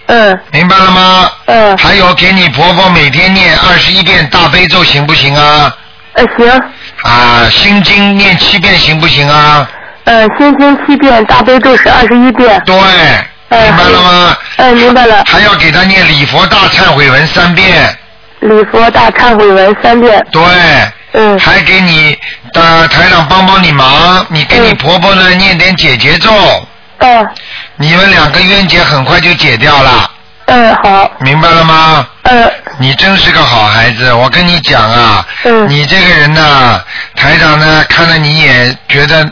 [0.06, 1.30] 嗯明白了吗？
[1.46, 1.76] 嗯。
[1.76, 5.74] 还有给你婆婆每天念二十一遍大悲咒行不行啊？
[6.14, 6.62] 呃，行。
[7.02, 9.68] 啊，心经念七遍行不行啊？
[10.04, 12.60] 呃，心经七遍，大悲咒是二十一遍。
[12.64, 14.36] 对，嗯明白了吗？
[14.56, 15.24] 嗯，明白了。
[15.26, 17.96] 还要给他念礼佛大忏悔文三遍，
[18.40, 20.24] 礼佛大忏悔文三遍。
[20.30, 20.42] 对。
[21.14, 22.16] 嗯还给你
[22.52, 26.30] 的台长帮帮你忙，你给你嗯婆婆呢念点解结咒，
[26.98, 27.26] 嗯
[27.76, 30.10] 你们两个冤结很快就解掉了，
[30.46, 31.10] 嗯，好。
[31.20, 32.06] 明白了吗？
[32.24, 36.80] 嗯你真是个好孩子，我跟你讲啊，嗯你这个人呢，
[37.16, 39.26] 台长呢看了你也觉得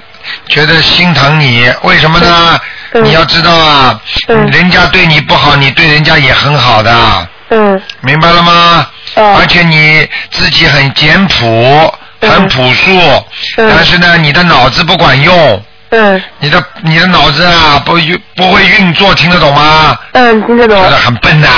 [0.49, 2.27] 觉得心疼你，为什么呢？
[2.55, 2.61] 嗯
[3.03, 8.87] 你要知道啊，嗯人家对你不好，你对人家也很好的，嗯明白了吗？
[9.15, 12.91] 嗯而且你自己很简朴，嗯很朴素，
[13.59, 19.97] 嗯但是呢，你的脑子不管用，嗯你的你的脑子啊不运不会运作，听得懂吗？
[20.13, 20.77] 嗯，听得懂。
[20.83, 20.91] 觉。
[20.91, 21.49] 得很笨呐、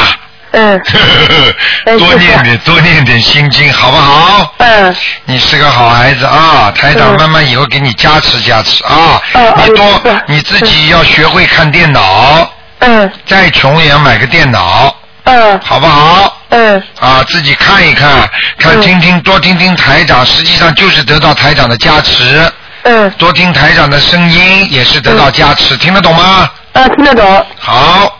[0.53, 0.81] 嗯。
[1.85, 4.55] 哎多念点多念点心经，好不好？
[4.59, 4.95] 嗯。
[5.25, 7.17] 你是个好孩子啊，台长嗯。
[7.19, 9.21] 慢慢以后给你加持加持啊。
[9.35, 13.11] 嗯你多你自己要学会看电脑，嗯。
[13.27, 15.59] 再穷也要买个电脑，嗯。
[15.63, 16.37] 好不好？
[16.51, 16.83] 嗯。
[17.01, 22.51] 啊，自己看一看，看嗯听听，多听听台长，实际上就是得到台长的加持，
[22.83, 23.11] 嗯。
[23.13, 26.51] 多听台长的声音也是得到加持，听得懂吗？
[26.75, 27.47] 啊，听得懂。
[27.59, 28.17] 好，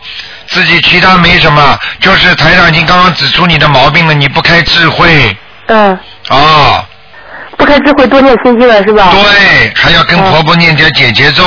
[0.49, 6.85] 自己其他没什么，就是台长已经刚刚指出你的毛病了，你不开智慧嗯，啊，
[7.57, 9.11] 不开智慧多念心经了是吧？
[9.13, 11.45] 对，还要跟婆婆念点姐姐咒。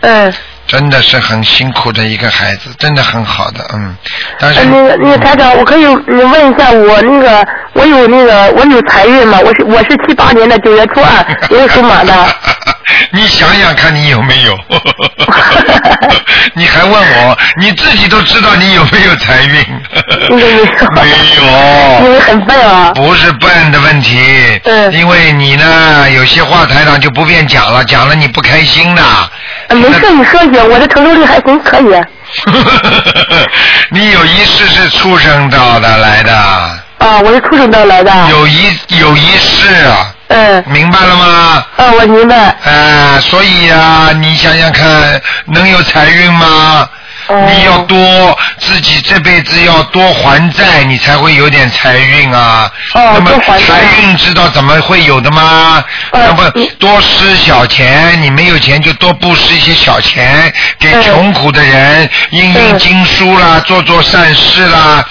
[0.00, 0.32] 嗯。
[0.66, 3.96] 真的是很辛苦的一个孩子，真的很好的，嗯。
[4.38, 9.40] 但是呃，那个那个台长，我可以你问一下我那个我有那个我有财运吗？
[9.44, 12.12] 我是我是七八年的九月初二，我是属马的。
[13.12, 14.56] 你想想看，你有没有？
[16.54, 17.38] 你还问我？
[17.58, 19.64] 你自己都知道你有没有财运？
[20.36, 20.64] 没有。
[20.94, 22.04] 没有。
[22.04, 22.92] 因为很笨啊。
[22.94, 24.18] 不是笨的问题。
[24.64, 24.92] 嗯。
[24.92, 29.02] 因为你呢，有些话台长就不便讲了，讲了你不开心的。
[29.68, 32.02] 呃没事，你说一下，我的承受力还行，可以。
[33.90, 36.32] 你有一世是畜生道的来的。
[36.34, 38.12] 啊，我是畜生道来的。
[38.30, 40.14] 有一有一世啊。
[40.30, 40.64] 嗯。
[40.66, 41.64] 明白了吗？
[41.76, 42.56] 嗯，我明白。
[42.64, 46.88] 呃，所以啊，你想想看，能有财运吗？
[47.28, 52.70] 哦你要多自己这辈子要多还债，你才会有点财运啊。
[52.94, 55.82] 哦那么财运知道怎么会有的吗？
[56.12, 65.04] 呃那么多施小钱，你没有钱就多布施一些小钱给穷苦的人，印印经书啦，做做善事啦，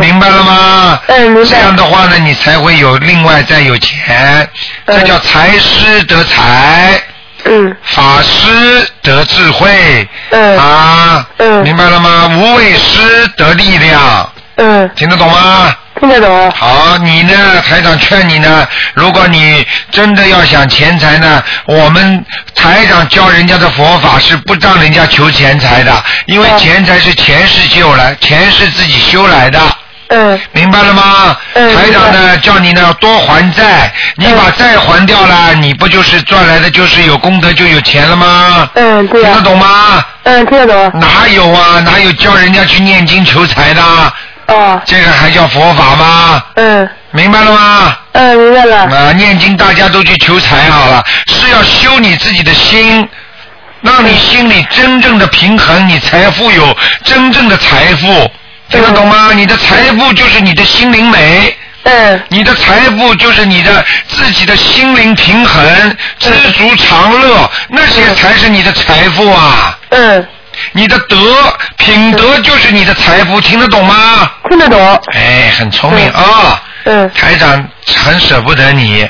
[0.00, 1.00] 明白了吗？
[1.08, 1.48] 嗯，明白。
[1.50, 4.48] 这样的话呢，你才会有另外再有钱，
[4.86, 7.02] 这叫财施得财。
[7.44, 7.76] 嗯。
[7.82, 10.08] 法师得智慧。
[10.30, 10.58] 嗯。
[10.58, 11.26] 啊。
[11.38, 11.62] 嗯。
[11.62, 12.30] 明白了吗？
[12.36, 14.32] 无畏师得力量。
[14.56, 14.90] 嗯。
[14.94, 15.74] 听得懂吗？
[16.00, 16.50] 听得懂。
[16.50, 22.24] 好，你呢，台长劝你呢，如果你真的要想钱财呢，我们
[22.56, 29.60] 台长教人家的佛法是不让人家求钱财的，因为钱财是前世修来，前世自己修来的。
[30.12, 30.40] 嗯。
[30.52, 31.36] 明白了吗？
[31.54, 31.74] 嗯。
[31.74, 38.70] 台长呢，叫你呢多还债，你把债还掉了，你不就是赚来的就是有功德就有钱了吗？
[38.74, 40.04] 嗯，对听得懂吗？
[40.24, 41.00] 嗯，听得懂。
[41.00, 41.80] 哪有啊？
[41.80, 43.82] 哪有教人家去念经求财的？
[44.46, 44.80] 哦。
[44.84, 46.42] 这个还叫佛法吗？
[46.54, 46.88] 嗯。
[47.10, 47.96] 明白了吗？
[48.12, 48.76] 嗯，明白了。
[48.84, 53.06] 啊，念经大家都去求财好了，是要修你自己的心，
[53.82, 58.30] 让你心里真正的平衡，你才富有真正的财富，
[58.72, 59.32] 听得懂吗？
[59.34, 61.54] 你的财富就是你的心灵美。
[61.82, 62.22] 嗯。
[62.28, 69.78] 你的财富就是你的自己的心灵平衡、知足常乐，那些才是你的财富啊。
[69.90, 70.26] 嗯。
[70.72, 71.16] 你的德
[71.76, 74.30] 品德就是你的财富，听得懂吗？
[74.48, 75.00] 听得懂。
[75.12, 76.62] 哎，很聪明啊。
[76.84, 77.10] 嗯。
[77.10, 77.68] 台长
[78.02, 79.06] 很舍不得你。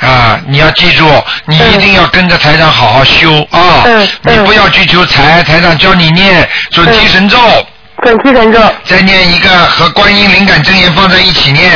[0.00, 1.10] 啊，你要记住，
[1.46, 3.82] 你一定要跟着台长好好修啊！
[3.84, 7.36] 嗯你不要去求财，台长教你念准提神咒。
[8.02, 8.60] 准提神咒。
[8.84, 11.70] 再念一个和观音灵感真言放在一起念。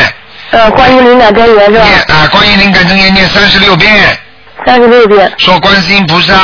[0.50, 1.84] 呃，观音灵感真言是吧？
[1.84, 4.18] 念啊，观音灵感真言念三十六遍。
[4.66, 5.32] 三十六遍。
[5.38, 6.34] 说观世音菩萨，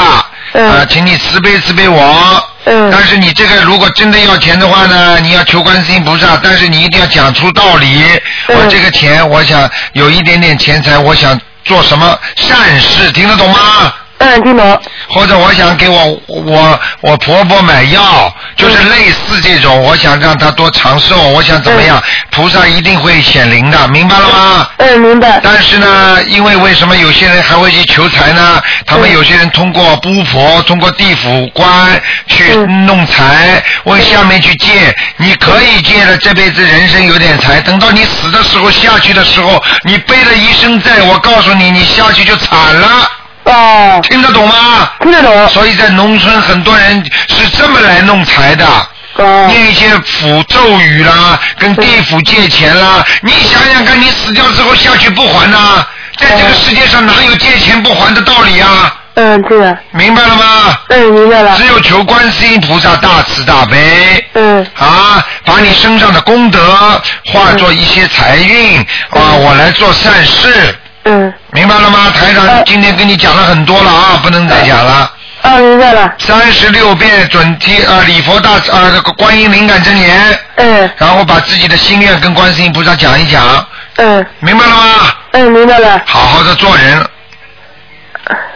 [0.52, 2.44] 嗯啊，请你慈悲慈悲我。
[2.64, 2.90] 嗯。
[2.90, 8.02] 但是你这个如果真的要钱的话呢，你要求观世音菩萨，但是你一定要讲出道理。
[8.48, 13.92] 嗯我这个钱，我想有一点点钱财，我想做什么善事，听得懂吗？
[14.18, 14.80] 嗯，听懂。
[15.08, 22.02] 或者我想给我我我婆婆买药，就是类似这种，我想让她多长寿，我想怎么样？
[22.30, 24.68] 菩萨一定会显灵的，明白了吗？
[24.78, 25.40] 嗯，明白。
[25.42, 28.60] 但是呢，因为为什么有些人还会去求财呢？
[28.84, 34.94] 他们有些人通过巫婆、通过地府官去弄财，问下面去借。
[35.16, 43.08] 你可以借的，这辈子人生有点财，等到你死的时候下去的时候，你背了一身债，我告诉你，你下去就惨了。
[43.52, 44.00] 哦。
[44.02, 44.90] 听得懂吗？
[45.00, 45.48] 听得懂。
[45.48, 48.66] 所以在农村，很多人是这么来弄财的。
[49.16, 49.46] 哦。
[49.48, 53.04] 念一些符咒语啦，跟地府借钱啦。
[53.22, 55.84] 你想想看，你死掉之后下去不还呐？
[56.18, 58.94] 在这个世界上哪有借钱不还的道理啊？
[59.14, 59.78] 嗯，对的。
[59.92, 60.78] 明白了吗？
[60.88, 61.56] 嗯，明白了。
[61.56, 64.24] 只有求观世音菩萨大慈大悲。
[64.34, 64.64] 嗯。
[64.76, 66.60] 啊，把你身上的功德
[67.26, 68.78] 化作一些财运
[69.10, 70.76] 啊，我来做善事。
[71.04, 71.32] 嗯。
[71.52, 72.10] 明白了吗？
[72.10, 75.10] 台长今天跟你讲了很多了啊，不能再讲了。
[75.42, 76.12] 啊，明白了。
[76.18, 80.38] 三十六遍准提啊礼佛大啊这个观音灵感真言。
[80.56, 80.90] 嗯。
[80.96, 83.66] 然后把自己的心愿跟观世音菩萨讲一讲。
[83.96, 84.26] 嗯。
[84.40, 84.84] 明白了吗？
[85.32, 86.00] 嗯，明白了。
[86.06, 87.06] 好好的做人，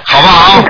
[0.04, 0.62] 好不好？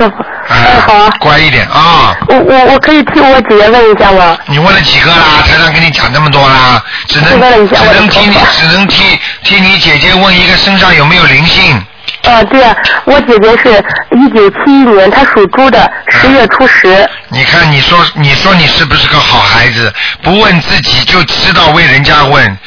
[0.49, 1.11] 哎，好啊。
[1.20, 2.14] 乖一点啊！
[2.29, 4.37] 我我我可以替我姐姐问一下吗？
[4.47, 5.43] 你问了几个啦？
[5.47, 11.76] 台上跟你讲这么多啦，只能只能替你只能替替你姐姐问一个身上有没有灵性。
[12.24, 12.74] 啊，对啊，
[13.05, 13.84] 我姐姐是
[14.16, 17.09] 一九七一年，她属猪的，十月初十。
[17.28, 19.93] 你看，你说你说你是不是个好孩子？
[20.22, 22.59] 不问自己就知道为人家问，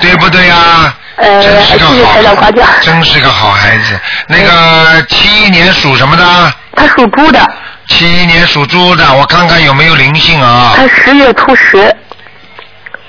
[0.00, 0.96] 对不对啊？
[1.16, 2.66] 呃，真是个谢谢好台长夸奖。
[2.80, 3.98] 真是个好孩子。
[4.28, 6.54] 那个七一年属什么的？
[6.76, 7.50] 她属猪的，
[7.88, 10.74] 七一年属猪的，我看看有没有灵性啊？
[10.76, 11.94] 她十月初十。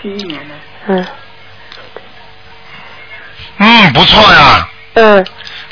[0.02, 0.56] 七一年的。
[0.88, 1.06] 嗯
[3.64, 4.68] 嗯，不错呀。
[4.96, 5.26] 嗯。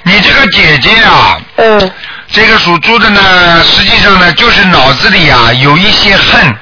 [0.03, 1.91] 你这个姐姐啊，嗯。
[2.31, 6.55] 这个属猪的呢，实际上呢，就是脑子里啊有一些恨，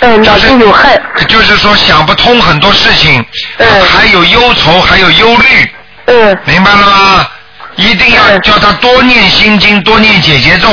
[0.00, 3.24] 嗯，脑子有恨，就是说想不通很多事情，
[3.58, 3.66] 嗯。
[3.86, 5.70] 还有忧愁，还有忧虑，
[6.06, 6.38] 嗯。
[6.44, 7.26] 明白了吗？
[7.74, 8.40] 一定要嗯。
[8.42, 10.68] 叫他多念心经，多念姐姐咒。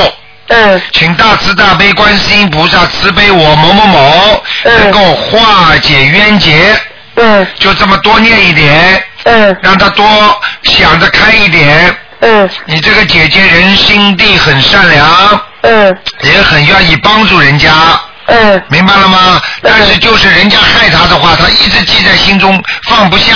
[0.48, 0.80] 嗯。
[0.92, 4.78] 请大慈大悲观世音菩萨慈悲我某某某，嗯。
[4.78, 6.80] 能够化解冤结，
[7.16, 7.44] 嗯。
[7.58, 9.56] 就这么多念一点，嗯。
[9.62, 10.04] 让他多
[10.62, 11.96] 想得开一点。
[12.20, 12.48] 嗯。
[12.64, 15.06] 你这个姐姐人心地很善良，
[15.62, 15.96] 嗯。
[16.22, 17.70] 也很愿意帮助人家，
[18.26, 18.62] 嗯。
[18.68, 19.40] 明白了吗？
[19.62, 23.34] 但是就是人家害他的话，他一直记在心中放不下，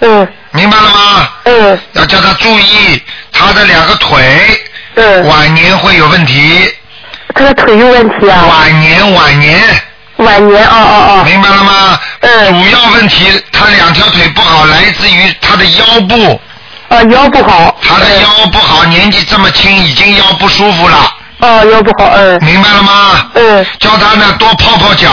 [0.00, 0.26] 嗯。
[0.50, 1.28] 明白了吗？
[1.44, 1.78] 嗯。
[1.92, 4.18] 要叫他注意他的两个腿，
[4.94, 6.74] 嗯，晚年会有问题。
[7.34, 9.60] 他的腿有问题啊，晚年晚年，
[10.16, 11.24] 晚年，哦哦哦。
[11.24, 11.98] 明白了吗？
[12.20, 12.62] 嗯。
[12.62, 16.40] 主要问题，他两条腿不好，来自于他的腰部，
[16.88, 20.96] 哦，啊腰不好，他的腰不好，年纪这么轻，已经腰不舒服了，
[21.40, 22.38] 哦腰不好，嗯。
[22.42, 23.30] 明白了吗？
[23.34, 25.10] 嗯，叫他呢多泡泡脚，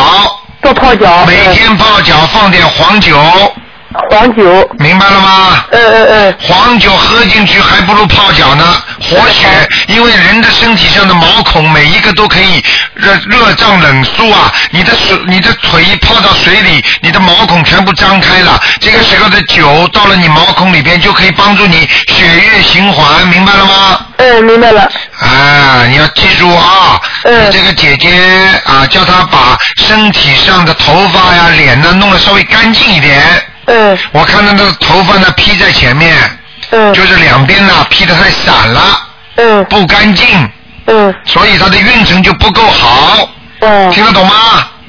[0.61, 3.17] 多泡脚，每天泡脚放点黄酒，
[3.55, 3.62] 嗯
[4.09, 4.43] 黄酒，
[4.79, 5.65] 明白了吗？
[5.71, 8.65] 嗯嗯嗯，黄酒喝进去还不如泡脚呢，
[9.01, 9.47] 活血，
[9.87, 12.63] 因为人的身体上的毛孔每一个都可以
[12.95, 23.99] 热热胀冷缩啊，你的水，你的腿一泡到水里，你的毛孔全部张开了，这个时候的酒到了你毛孔里边就可以帮助你血液循环，明白了吗？
[24.17, 24.81] 嗯明白了，
[25.19, 27.51] 啊，你要记住啊，嗯。
[27.51, 28.09] 这个姐姐
[28.65, 33.21] 啊，叫她把身体上的头发呀、脸呢弄得稍微干净一点。
[33.65, 33.97] 嗯。
[34.11, 36.15] 我看到那个头发呢披在前面，
[36.71, 36.93] 嗯。
[36.93, 38.81] 就是两边呢披的太散了，
[39.35, 39.63] 嗯。
[39.65, 40.49] 不干净，
[40.87, 41.13] 嗯。
[41.25, 43.29] 所以他的运程就不够好，
[43.61, 43.89] 嗯。
[43.91, 44.33] 听得懂吗？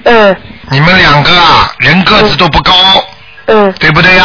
[0.05, 0.37] 嗯。
[0.70, 2.72] 你们两个啊，人个子都不高，
[3.47, 3.72] 嗯。
[3.79, 4.25] 对不对呀？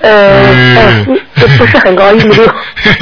[0.00, 0.76] 嗯。
[0.76, 2.54] 嗯，一不是很高，一米六，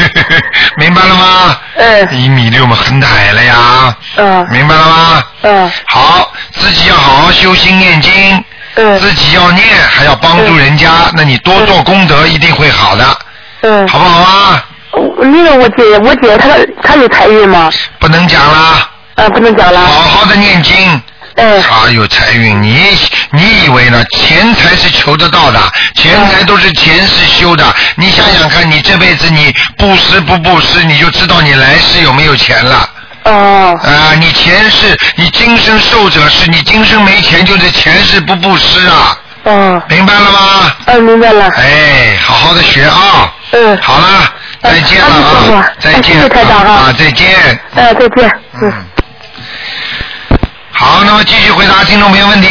[0.78, 1.56] 明白了吗？
[1.76, 2.08] 嗯。
[2.10, 4.46] 一米六嘛，很矮了呀，嗯。
[4.50, 5.24] 明白了吗？
[5.42, 5.70] 嗯。
[5.86, 8.42] 好，自己要好好修心念经，
[8.76, 13.18] 嗯自己要念，还要帮助人家，那你多做功德，一定会好的，
[13.62, 14.64] 嗯，好不好啊？
[14.92, 16.50] 我那个我姐我姐她
[16.82, 17.70] 她有财运吗？
[17.98, 21.02] 不能讲啦，啊，不能讲了，好好的念经。
[21.38, 22.96] 嗯她有财运，你
[23.30, 24.02] 你以为呢？
[24.16, 25.60] 钱财是求得到的，
[25.94, 27.64] 钱财都是前世修的。
[27.96, 32.88] 你想想看，你这辈子你布施不布施，你就知道你来世有没有钱了。
[33.30, 40.72] 哦啊，你前世你今生受者是，你今生没钱就是前世不布施啊，哦，明白了吗？
[40.86, 43.32] 嗯明白了，哎，好好的学啊。
[43.52, 45.14] 嗯好了，再见了
[45.56, 46.16] 啊，再见。
[46.16, 47.60] 哎谢谢台长啊啊，再见。
[47.74, 48.30] 哎再见，
[48.62, 48.72] 嗯。
[48.72, 50.38] 嗯。
[50.72, 52.48] 好，那么继续回答听众朋友问题。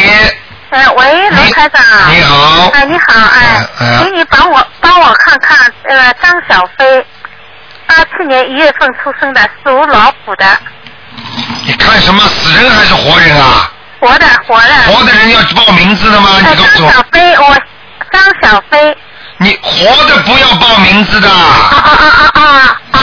[0.72, 1.82] 哎，喂，卢台长。
[2.14, 2.70] 你好。
[2.74, 7.06] 哎，你好，哎，哎哎请你帮我帮我看看，呃，张小飞，
[7.88, 10.46] 八七年一月份出生的，属老虎的，
[11.66, 13.72] 你看什么死人还是活人啊？
[14.00, 14.74] 活的活的。
[14.92, 16.30] 活的人要报名字的吗？
[16.44, 17.58] 呃，你告诉我张小，飞，我
[18.12, 18.98] 张小飞。
[19.46, 21.30] 你活的不要报名字的。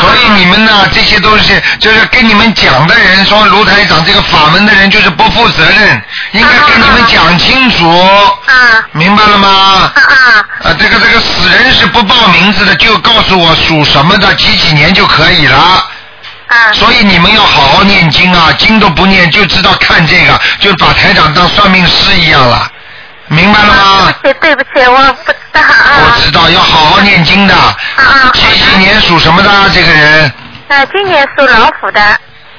[0.03, 7.88] 所以你们呢，这些都是就是跟你们讲的人说卢台长这个法门的人就是不负责任，应该跟你们讲清楚，
[8.47, 9.93] 啊明白了吗？
[9.95, 10.45] 啊啊！
[10.64, 15.57] 啊，这个这个死人是不报名字的，就告诉我属什么的，几几年就可以了。
[15.57, 22.70] 啊所以你们要好好念经啊，经都不念就知道看这个，就把台长当算命师一样了，
[23.33, 24.14] 明白了吗？
[24.22, 26.14] 对 对不起，我不知道啊。
[26.14, 27.55] 我知道要好好念经的。
[27.55, 28.30] 啊啊！
[28.35, 30.33] 几几年属什么的啊这个人？
[30.68, 32.01] 呃，今年属老虎的，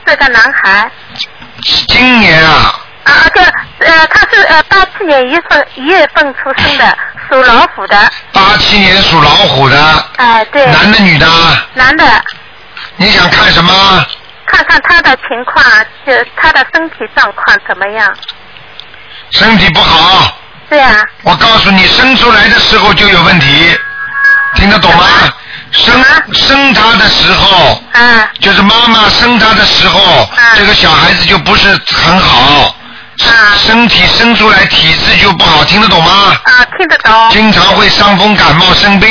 [0.07, 0.89] 是个男孩。
[1.87, 3.43] 今年啊，啊，对
[3.87, 6.97] 呃，他是呃八七年一月份一月份出生的，
[7.29, 8.11] 属老虎的。
[8.31, 10.65] 八七年属老虎的，哎、对。
[10.67, 11.27] 男的女的？
[11.75, 12.03] 男的，
[12.97, 14.05] 你想看什么？
[14.47, 15.63] 看看他的情况，
[16.05, 18.13] 就他的身体状况怎么样？
[19.31, 20.37] 身体不好，
[20.69, 23.77] 对啊，我告诉你，生出来的时候就有问题，
[24.55, 25.05] 听得懂吗？
[25.71, 26.03] 生
[26.33, 32.75] 生他的时候，啊就是妈妈生他的时候，嗯这个小孩子就不是很好，
[33.27, 36.11] 啊身体生出来体质就不好，听得懂吗？
[36.43, 37.29] 啊，听得懂。
[37.31, 39.09] 经常会伤风感冒生病，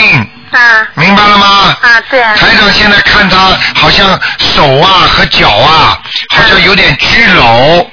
[0.53, 1.76] 啊明白了吗？
[1.82, 2.34] 啊，对啊。
[2.36, 3.38] 台长现在看他
[3.74, 5.98] 好像手啊和脚啊，
[6.34, 7.86] 好像有点拘瘘，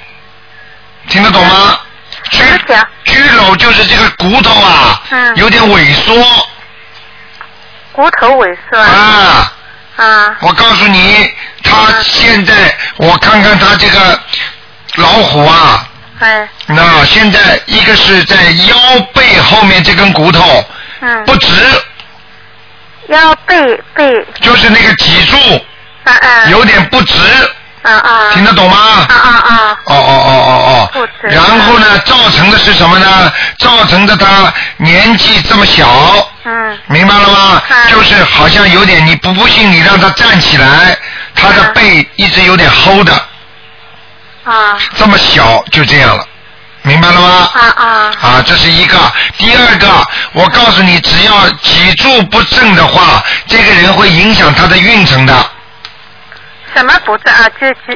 [1.08, 1.76] 听得懂吗？
[2.30, 5.36] 拘什么脚拘瘘就是这个骨头啊，嗯。
[5.36, 6.14] 有点萎缩。
[7.92, 8.78] 骨头萎缩。
[8.78, 9.52] 啊。
[9.96, 10.36] 啊。
[10.40, 11.30] 我告诉你，
[11.62, 14.20] 他现在我看看他这个
[14.96, 15.88] 老虎啊，
[16.20, 16.48] 哎。
[16.66, 18.36] 那现在一个是在
[18.68, 20.64] 腰背后面这根骨头
[21.00, 21.24] 嗯。
[21.24, 21.52] 不直，
[23.08, 25.36] 腰背背，就是那个脊柱。
[26.04, 27.14] 啊啊，有点不直，
[27.82, 28.76] 啊啊，听得懂吗？
[29.08, 30.30] 啊啊啊，哦哦哦
[30.66, 33.32] 哦哦，然后呢，造成的是什么呢？
[33.58, 35.88] 造成的他年纪这么小，
[36.44, 37.62] 嗯明白了吗？
[37.68, 40.96] 啊就是好像有点，你不不信，你让他站起来，
[41.34, 43.12] 他的啊背一直有点齁的，
[44.44, 46.24] 啊这么小就这样了，
[46.82, 47.50] 明白了吗？
[47.54, 47.86] 啊啊
[48.20, 48.98] 啊，这是一个。
[49.38, 49.88] 第二个，
[50.32, 55.32] 我告诉你，只要脊柱不正的话，这个人会影响他的运程的。
[56.80, 57.46] 什么不正啊？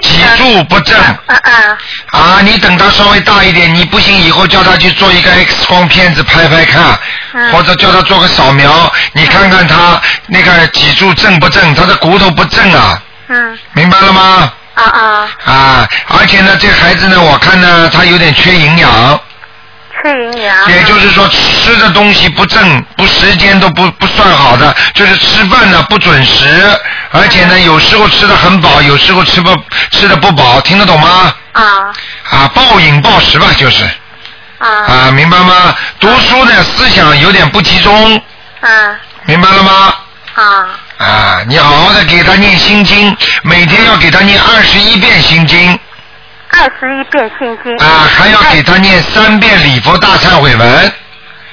[0.02, 1.00] 脊柱不正。
[1.00, 1.78] 啊啊
[2.10, 6.98] 啊，你等他稍微大一点，你不行以后叫他去做一个 X 光片子拍拍看，
[7.32, 7.50] 嗯。
[7.50, 13.58] 或者叫他做个扫描，你看看他那个脊柱正不正，他的骨头不正啊，嗯。
[13.72, 14.52] 明白了吗？
[14.74, 19.18] 啊啊，啊，而且呢，这孩子呢，我看呢，他有点缺营养，
[20.04, 20.70] 缺营养。
[20.70, 26.60] 也就是说吃的东西不正，不时间都不不算好的，就是吃饭呢不准时，
[27.10, 29.50] 而且呢有时候吃的很饱，有时候吃不
[29.90, 31.34] 吃的不饱，听得懂吗？
[31.52, 31.62] 啊
[32.30, 33.84] 啊，暴饮暴食吧，就是
[34.58, 35.74] 啊啊，明白吗？
[35.98, 38.20] 读书呢思想有点不集中，
[38.60, 38.68] 啊
[39.24, 39.94] 明白了吗？
[40.34, 40.66] 啊
[40.98, 45.78] 啊，你好好的给他念心经，每天要给他念二十一遍心经
[46.56, 47.76] 二十一遍心经。
[47.78, 50.92] 啊，还要给他念三遍礼佛大忏悔文。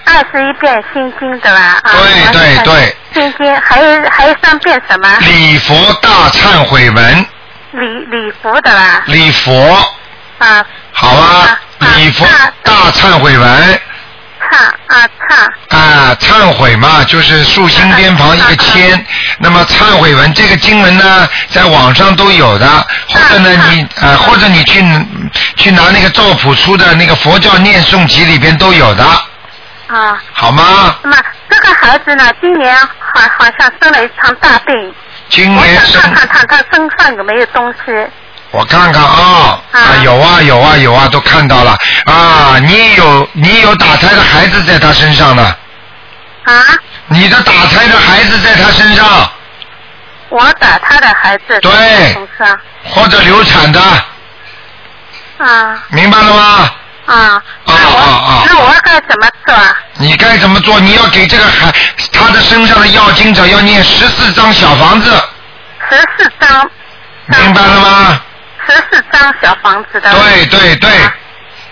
[0.05, 1.79] 二十一遍心经对吧？
[1.83, 2.95] 啊，对对对。
[3.13, 5.17] 心经还有还有三遍什么？
[5.19, 7.25] 礼佛大忏悔文，
[7.71, 9.03] 礼礼佛的吧？
[9.07, 9.53] 礼佛，
[10.39, 11.87] 啊，好吧啊？
[11.97, 13.79] 礼佛啊大忏悔文
[14.51, 19.05] 忏啊忏啊，忏悔嘛，就是竖心边旁一个千。
[19.39, 22.67] 那么忏悔文这个经文呢，在网上都有的，
[23.07, 24.83] 或者呢你啊，或者你去
[25.55, 29.03] 去拿那个赵朴初的那个佛教念诵集里边都有的，
[29.87, 30.21] 啊。
[30.33, 30.97] 好吗？
[31.03, 31.17] 那么
[31.49, 34.93] 这个孩子呢，今年好好像生了一场大病，我
[35.29, 37.91] 今年想生看看他他身上有没有东西。
[38.51, 39.79] 我看看啊，啊。
[39.79, 41.77] 啊有啊有啊有啊，都看到了。
[42.05, 45.55] 啊，你有你有打胎的孩子在他身上呢，
[46.43, 46.53] 啊，
[47.07, 49.29] 你的打胎的孩子在他身上，
[50.29, 52.17] 我打他的孩子对
[52.83, 53.79] 或者流产的，
[55.37, 55.83] 啊。
[55.89, 56.69] 明白了吗？
[57.05, 58.43] 啊，那我、啊啊。
[58.45, 59.77] 那我该怎么做啊？
[59.95, 60.79] 你该怎么做？
[60.79, 61.71] 你要给这个孩
[62.11, 65.11] 他的身上的要经者要念十四张小房子，
[65.89, 66.69] 十四张，
[67.27, 68.21] 明白了吗？
[68.71, 70.11] 十四张小房子的。
[70.11, 70.89] 对对对，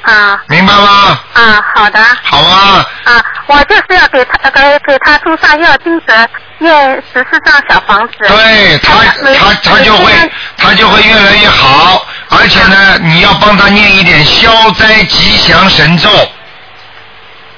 [0.02, 1.20] 啊明白吗？
[1.34, 2.00] 啊，好的。
[2.24, 6.14] 好啊，啊，我就是要给他给给他书上要经者
[6.58, 8.14] 念十四张小房子。
[8.20, 8.94] 对他
[9.34, 10.12] 他他就会
[10.58, 16.10] 他就会越来越好，而且呢，你要帮他念一点消灾吉祥神咒，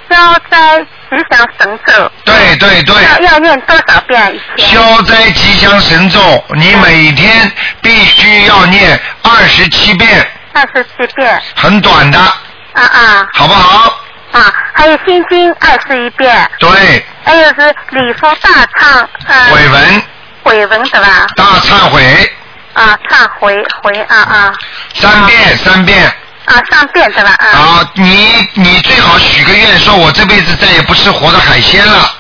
[0.10, 2.12] 消灾吉祥神咒。
[2.26, 2.95] 对对对。
[3.03, 4.39] 要要念多少遍？
[4.57, 7.51] 消灾吉祥神咒，你每天
[7.82, 11.39] 必须要念二十七遍，二十七遍。
[11.55, 13.99] 很短的，啊啊好不好？
[14.32, 14.53] 啊！
[14.74, 18.49] 还有心经二十一遍，对，还有是礼佛大
[18.80, 20.03] 忏呃悔文
[20.43, 21.28] 悔文是吧？
[21.36, 22.32] 大忏悔
[22.74, 24.53] 啊，忏悔悔啊啊
[24.93, 26.09] 三遍三遍
[26.52, 27.32] 啊上遍的吧？
[27.39, 27.91] 啊啊！
[27.95, 32.12] 你你最好许个愿，说我这辈子再也不吃活的海鲜了，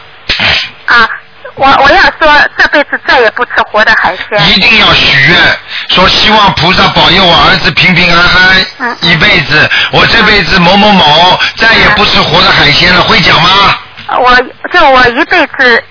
[0.85, 1.09] 啊！
[1.55, 4.49] 我我要说这辈子再也不吃活的海鲜。
[4.49, 5.37] 一定要许愿，
[5.89, 13.49] 说希望菩萨保佑我儿子平平安安嗯一辈子，我这辈子某某某再也不吃活的海鲜了，会讲吗？
[14.17, 14.35] 我
[14.71, 15.83] 就我一辈子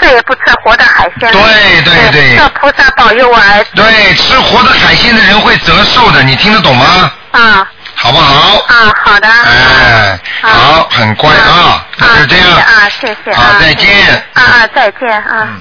[0.00, 1.42] 再也不吃活的海鲜了。
[1.42, 7.12] 对对对叫菩萨保佑我儿子对，吃活的海鲜的人会折寿的，你听得懂吗？
[7.36, 7.68] 啊
[7.98, 8.58] 好不好？
[8.68, 8.92] 啊！
[9.04, 9.26] 好的。
[9.26, 12.56] 哎，啊好，很乖啊，那就这样。
[12.58, 13.88] 啊，谢谢好啊，再见
[14.34, 15.48] 啊啊，再见啊。
[15.48, 15.60] 嗯，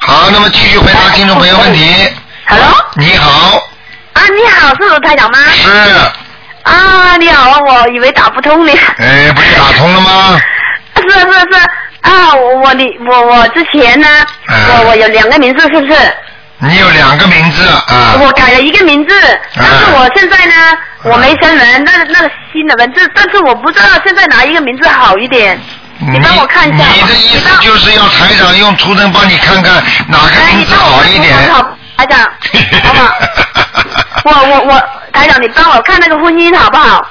[0.00, 2.08] 好，那么继续回答听众朋友问题。
[2.46, 3.58] Hello 你好，
[4.14, 5.38] 啊，你好，是卢台长吗？
[5.52, 5.70] 是，
[6.64, 8.72] 啊，你好，我以为打不通呢。
[8.98, 10.40] 哎，不是打通了吗？
[10.96, 14.06] 是是是啊，我我你我我之前呢，
[14.48, 16.14] 嗯我我有两个名字，是不是？
[16.64, 18.16] 你有两个名字啊？
[18.20, 19.14] 我改了一个名字，
[19.54, 20.54] 但是我现在呢，
[21.02, 25.58] 我没生人，那那个新的文字，但是我不知道现在哪一个名字好一点。
[25.98, 29.74] 你帮我看一下好吗你的意思就是要台长用图腾帮你看看
[30.08, 31.52] 哪个哎，名字你帮我好一点？
[31.52, 32.20] 好，台长，
[32.84, 33.14] 好不好？
[34.24, 34.82] 我我我，
[35.12, 37.04] 台长，你帮我看那个婚姻好不好？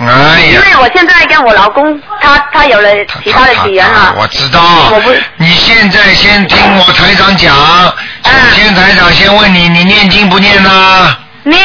[0.00, 2.88] 哎呀，因为我现在跟我老公，他他有了
[3.22, 4.14] 其他的女人了。
[4.18, 5.12] 我知道我不。
[5.36, 7.54] 你现在先听我台长讲，
[8.24, 11.16] 首先台长先问你，你念经不念呢？
[11.42, 11.60] 念，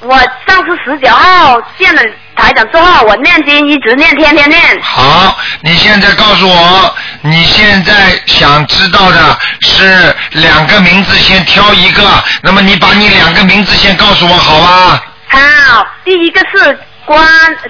[0.00, 2.02] 我上次十九号见了
[2.36, 4.60] 台长之后，我念经一直念，天天念。
[4.82, 7.92] 好，你现在告诉我，你现在
[8.26, 12.02] 想知道的是两个名字，先挑一个。
[12.42, 15.02] 那么你把你两个名字先告诉我，好吧？
[15.28, 17.18] 好，第一个是关，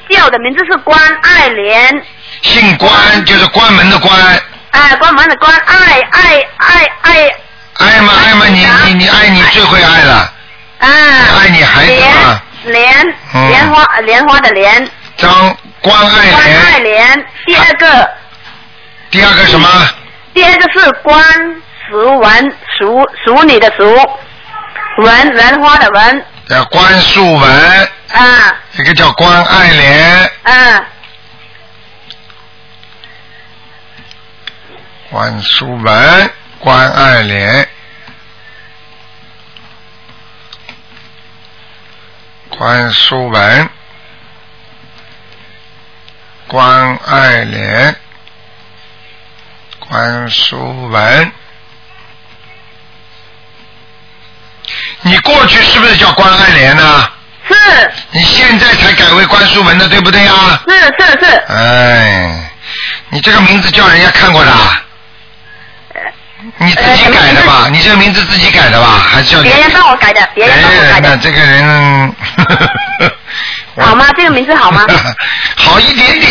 [0.08, 2.04] 叫的名字是关爱莲，
[2.42, 4.12] 姓关就是关门的关，
[4.70, 7.34] 哎，关门的关，爱爱爱爱。
[7.74, 8.12] 爱吗？
[8.24, 10.32] 爱吗，你你你爱你最会爱了，
[10.78, 12.42] 啊，爱你孩子嘛。
[12.64, 13.48] 莲嗯。
[13.48, 17.26] 莲花莲花的莲，张关爱关爱莲，莲。
[17.46, 18.10] 第二个，
[19.10, 19.68] 第二个什么？
[20.34, 21.22] 第二个是关
[21.88, 23.84] 淑文，淑淑女的淑，
[24.98, 28.59] 文文花的文，叫关素文，啊。
[28.72, 30.86] 一个叫关爱莲，啊，
[35.11, 37.68] 关素文，关爱莲，
[42.50, 43.70] 关淑文，
[46.48, 47.96] 关爱莲，
[49.80, 51.32] 关淑文。
[55.02, 57.08] 你过去是不是叫关爱莲呢、
[57.48, 57.54] 是
[58.12, 60.60] 你现在才改为关淑文的，对不对啊？
[60.68, 62.50] 是是是，哎，
[63.10, 64.82] 你这个名字叫人家看过的啊？
[66.58, 67.68] 你自己改的吧？
[67.70, 69.00] 你这个名字自己改的吧？
[69.12, 72.14] 还是叫别人帮我改的，别人帮我改哎，那的，这个人
[73.78, 74.06] 好吗？
[74.16, 74.86] 这个名字好吗？
[75.56, 76.30] 好一点点，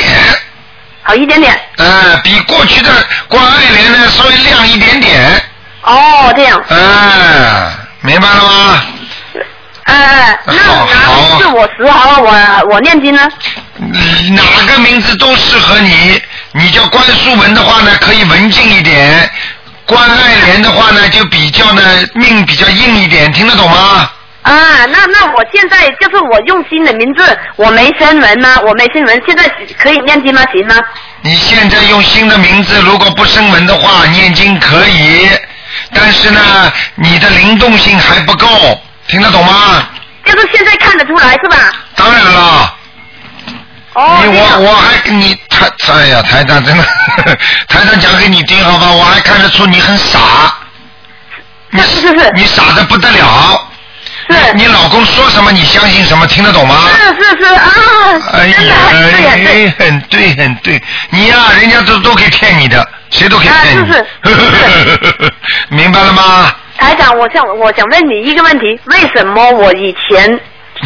[1.01, 1.59] 好一点点。
[1.77, 2.91] 呃，比过去的
[3.27, 5.43] 关爱莲呢稍微亮一点点，
[5.83, 6.63] 哦，这样。
[6.69, 7.71] 哎，
[8.01, 8.83] 明白了吗？
[9.83, 12.31] 呃，那哪是我十号我
[12.71, 13.27] 我念经呢？
[13.77, 16.21] 哪个名字都适合你。
[16.53, 19.27] 你叫关淑文的话呢，可以文静一点；
[19.85, 21.81] 关爱莲的话呢，就比较呢
[22.15, 24.09] 命比较硬一点，听得懂吗？
[24.43, 28.59] 啊，那那我现在就是我用新的名字，我没声文吗？
[28.65, 29.47] 我没声纹，现在
[29.77, 30.41] 可以念经吗？
[30.51, 30.75] 行吗？
[31.21, 35.29] 你现在用新的名字，如果不声文的话，念经可以，
[35.93, 38.47] 但是呢，你的灵动性还不够，
[39.07, 39.87] 听得懂吗？
[40.25, 41.73] 就是现在看得出来是吧？
[41.95, 42.75] 当然了。
[43.93, 46.83] 哦，你我我还你台哎呀台长真的
[47.67, 50.19] 台长讲给你听好吧，我还看得出你很傻，
[51.71, 53.67] 你是是是你傻的不得了。
[54.29, 56.75] 是你老公说什么你相信什么，听得懂吗？
[56.95, 57.71] 是是是啊，
[58.33, 59.45] 哎呀，对。
[59.67, 63.91] 哎很对很对，你呀、人家都都可以骗你的，谁都可以骗你。
[63.91, 64.05] 啊是
[65.69, 66.51] 明白了吗？
[66.77, 70.39] 台长，我想我想问你一个问题，为什么我以前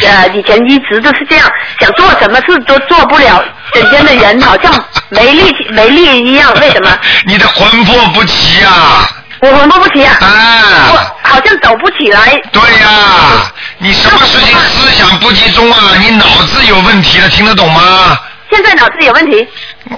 [0.03, 1.49] 呃以前一直都是这样，
[1.79, 4.71] 想做什么事都做不了，整天的人好像
[5.09, 6.91] 没力气没力一样，为什么？
[7.25, 9.07] 你的魂魄不齐啊！
[9.39, 10.27] 我魂魄不齐啊，啊，
[10.91, 10.97] 我
[11.29, 12.33] 好像走不起来。
[12.51, 15.77] 对呀、你什么事情思想不集中啊？
[15.99, 18.17] 你脑子有问题了，听得懂吗？
[18.51, 19.47] 现在脑子有问题。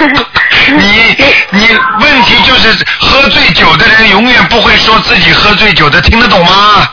[0.76, 1.16] 你
[1.50, 1.68] 你
[2.00, 2.68] 问题就是
[3.00, 6.88] 喝醉酒的人永远不会说自己喝醉酒的，听得懂吗？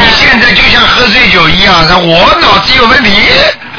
[0.00, 1.74] 你现在就像喝醉酒一样，
[2.06, 3.10] 我脑子有问题，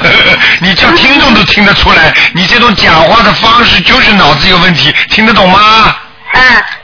[0.59, 5.95] 你叫听众都听得出来，你这种讲话的方式就是脑子有问题，听得懂吗？
[6.33, 6.41] 呃，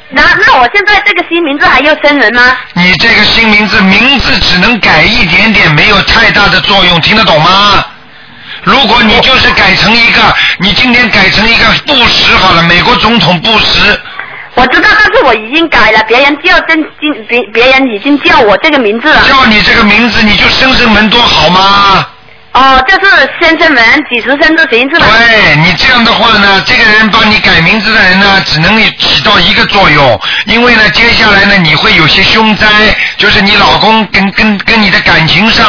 [0.09, 2.55] 那那我现在这个新名字还要生人吗？
[2.73, 7.83] 你这个新名字，名字只能改一点点，没有太大的作用，听得懂吗？
[8.63, 10.21] 如果你就是改成一个，
[10.59, 13.99] 你今天改成一个布什好了，美国总统布什，
[14.55, 19.21] 我知道，但是我已经改了，别人叫真经别别人已经叫我这个名字了。
[19.27, 22.07] 叫你这个名字，你就生生门多好吗？
[22.53, 25.07] 哦，就是先生门几十声都行是吧？
[25.09, 32.67] 对你这样的话呢，这个人帮你改名字的人呢，只能起到一个作用，因为呢，接下来呢，你会有些凶灾，
[33.17, 35.65] 就是你老公跟跟跟你的感情上。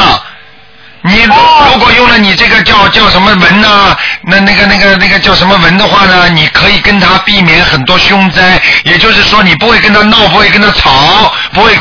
[1.07, 1.33] 你如
[1.71, 11.75] 如果用了你这个叫叫什么文呢、那那个那个那个叫什么文的话呢，你可以跟他避免很多凶灾，也就是说你不会跟他闹，不会跟他吵，不会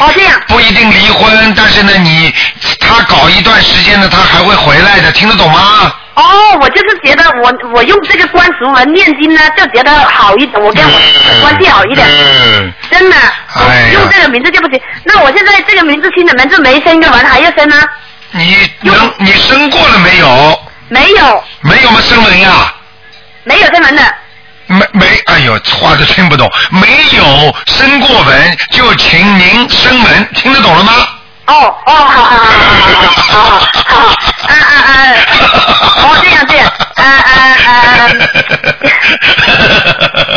[0.47, 2.35] 不一定离婚，但是呢，你
[2.79, 5.93] 他搞一段时间呢，他还会回来的，听得懂吗？
[6.15, 6.23] 哦，
[6.61, 13.17] 我就是觉得我我用这个关俗文念经呢，就觉得好一点，我跟我关系好一点，嗯，真的。
[13.55, 14.81] 哎用这个名字就不行。
[15.05, 17.81] 那我现在这个名字新的名字没生个文还要生呢？
[18.37, 20.63] 你能你生过了没有？
[20.89, 22.01] 没有，没有吗？
[22.01, 22.75] 生文呀？
[23.45, 24.15] 没有生文的。
[24.67, 26.51] 没没，哎呦，话都听不懂。
[26.71, 30.93] 没有生过文，就请您生文，听得懂了吗？
[31.47, 31.53] 哦
[31.87, 33.45] 哦，好好好好好好好好，
[33.85, 34.15] 好好
[34.49, 34.97] 嗯嗯嗯，
[36.03, 36.65] 哦这样这样，
[36.97, 37.33] 嗯嗯
[37.67, 37.69] 嗯，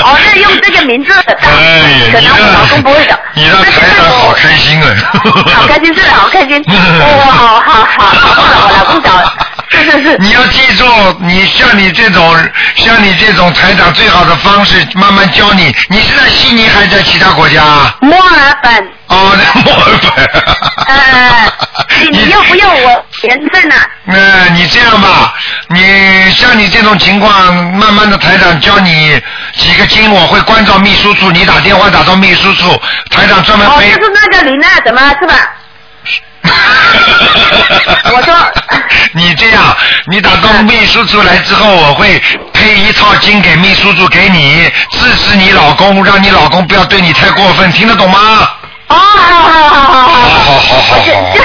[0.04, 3.18] 哦，那用这个名字，哎，可能我老公不会的。
[3.34, 4.86] 你让台长好开心啊！
[5.56, 6.62] 好开心，是，好开心。
[6.68, 9.10] 哦，好好好，好了，我老公找。
[10.20, 10.86] 你要记住，
[11.20, 15.74] 你像你这种，像你这种台长最好的方式，慢慢教你。
[15.90, 17.62] 你是在悉尼还是在其他国家？
[18.02, 18.90] 墨尔本。
[19.08, 20.30] 哦，在 墨尔本。
[20.88, 21.52] 呃，
[22.12, 23.76] 你你要不要我连证呢？
[24.08, 25.34] 呃，你这样吧，
[25.70, 29.22] 你像你这种情况，慢慢的台长教你
[29.56, 32.80] 几个经，我会关照秘书处，你打电话打到秘书处，
[33.12, 35.36] 台长专门哦，就是那个林娜，怎么是吧？
[38.14, 38.34] 我说，
[39.18, 39.76] 你这样，
[40.12, 42.22] 你打到秘书处来之后，我会
[42.54, 48.20] 配一套金给秘书处给你，支持你老公，让你老公不要对你太过分，听得懂吗？
[48.90, 50.08] 哦，好好好好好。
[50.08, 51.38] 好好好好好。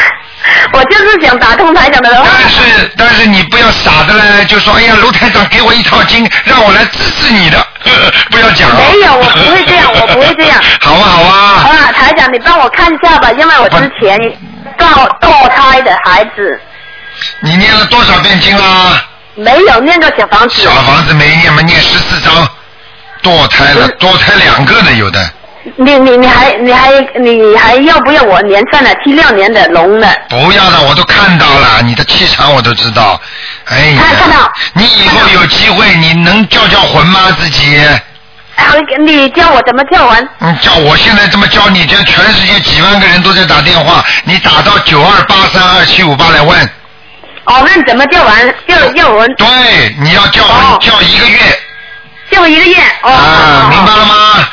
[0.73, 2.27] 我就是想打通台长的话。
[2.27, 7.65] 但是但是你不要傻的嘞，就说哎呀，卢台长给我一套金，让我来支持你的，
[8.31, 8.77] 不要讲、啊。
[8.93, 10.61] 没有，我不会这样，我不会这样。
[10.81, 11.59] 好 啊好啊。
[11.65, 14.19] 好啊，台长，你帮我看一下吧，因为我之前
[14.79, 14.87] 堕
[15.21, 16.61] 堕胎的孩子
[17.41, 19.05] 你念了多少遍经啦？
[19.35, 20.63] 没有念到小房子。
[20.63, 22.49] 小房子没念嘛，念十四章，
[23.23, 25.31] 堕胎了，堕胎两个呢，有的。
[25.77, 30.09] 你你你还你还你还要不要我年份了七六年的龙的？
[30.29, 33.21] 不要了，我都看到了，你的气场我都知道。
[33.67, 34.53] 哎呀，看看到。
[34.75, 37.35] 你以后有机会，你能叫叫魂吗？
[37.39, 37.79] 自己？
[38.57, 38.67] 哎，
[39.07, 40.29] 你教我怎么叫魂？
[40.41, 46.71] 嗯，叫我现在这么教你，这全世界几万个人都在打电话，你打到九二八三二七五八来问。
[47.45, 48.55] 哦，那你怎么叫完？
[48.69, 49.35] 叫叫文？
[49.35, 49.49] 对，
[50.01, 51.39] 你要叫魂、叫一个月。
[52.31, 52.77] 叫一个月。
[53.03, 53.11] 哦。
[53.11, 54.49] 啊，明白了吗？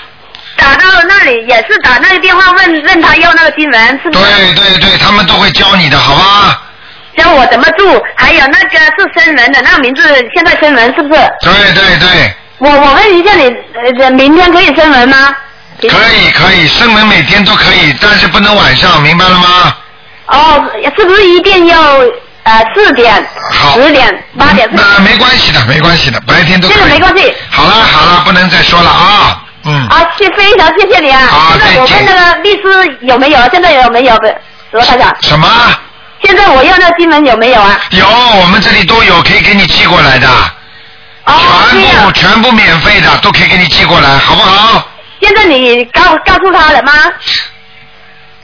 [0.57, 4.25] 打到那里也是打那个电话问问他要那个经文，是不是？
[4.25, 6.61] 对对对，他们都会教你的，好吧？
[7.17, 11.21] 教我怎么住，还有那个是生人的那个名字，现在生人是不是？
[11.41, 12.33] 对对对。
[12.57, 13.45] 我我问一下你，
[14.01, 15.33] 呃，明天可以生人吗？
[15.81, 19.75] 可以可以，生门每天都可以，但是不能晚上，明白了吗？
[20.27, 20.65] 哦，
[20.97, 21.99] 是不是一定要
[22.49, 23.13] 呃四点、
[23.75, 24.67] 十点、八点？
[24.71, 26.77] 那没关系的，没关系的，白天都可以。
[26.77, 27.31] 这个没关系。
[27.51, 29.43] 好了好了，不能再说了啊。
[29.65, 29.87] 嗯。
[29.87, 31.27] 啊，谢非常谢谢你啊！
[31.29, 33.39] 好现在我问那个律师有没有？
[33.51, 34.17] 现在有没有？
[34.71, 35.15] 罗台长。
[35.21, 35.47] 什么？
[36.23, 37.79] 现在我要那新闻有没有啊？
[37.91, 40.27] 有，我们这里都有，可以给你寄过来的。
[41.25, 41.33] 哦。
[41.71, 44.87] 全部全部免费的，都可以给你寄过来，好不好？
[45.21, 46.93] 现在你告告诉他了吗？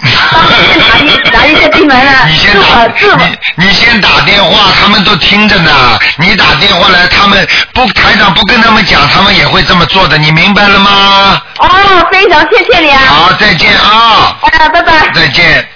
[2.27, 2.87] 你先打，
[3.17, 5.71] 你你先打电话，他们都听着呢。
[6.17, 11.41] 你打电话来，他们不台长不跟他们讲，他们也会这么做的，你明白了吗？
[11.57, 11.67] 哦，
[12.11, 13.01] 非常谢谢你啊！
[13.07, 14.35] 好，再见啊！
[14.41, 15.09] 啊，拜拜！
[15.13, 15.67] 再见。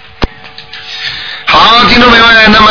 [1.52, 2.70] 好，听众朋友们，那么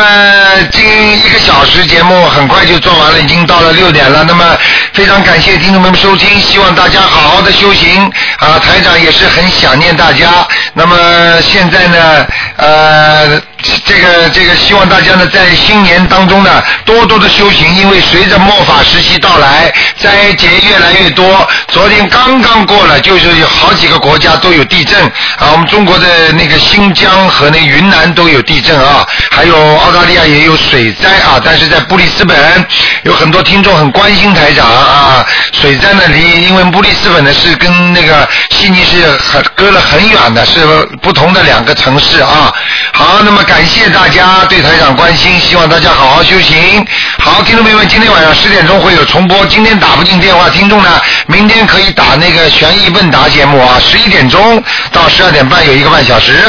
[0.72, 0.82] 近
[1.20, 4.24] 一个小时节目很快就做完了，已经到了六点了。
[4.24, 4.58] 那么
[4.94, 8.58] 非常感谢听众朋友们收听，希望大家好好的修行啊。
[8.58, 10.48] 台长也是很想念大家。
[10.74, 10.96] 那么
[11.42, 12.26] 现在呢，
[12.56, 13.42] 呃，
[13.86, 21.47] 这个这个，希望大家呢在新年当中呢多多的修行，因为随着末法时期到来，灾劫越来越多。
[21.68, 24.99] 昨天刚刚过了，就是有好几个国家都有地震
[25.38, 28.80] 啊，我们中国的那个新疆和那云南都有地震。
[28.80, 32.38] 啊，还有澳大利亚也有水灾啊，但是在布里斯本
[33.03, 35.26] 有很多听众很关心台长啊。
[35.51, 40.62] 水灾呢，离因为布里斯本呢是跟那个悉尼是很隔了很远的，是
[41.01, 42.51] 不同的两个城市啊。
[42.93, 46.86] 好，那么感谢大家对台长关心，希望大家好好修行。
[47.18, 56.39] 好，听众朋友们，今天晚上十点钟会有重播，今天打不进电话，听众呢，明天可以打那个悬疑问答节目啊，十一点钟到十二点半有一个半小时。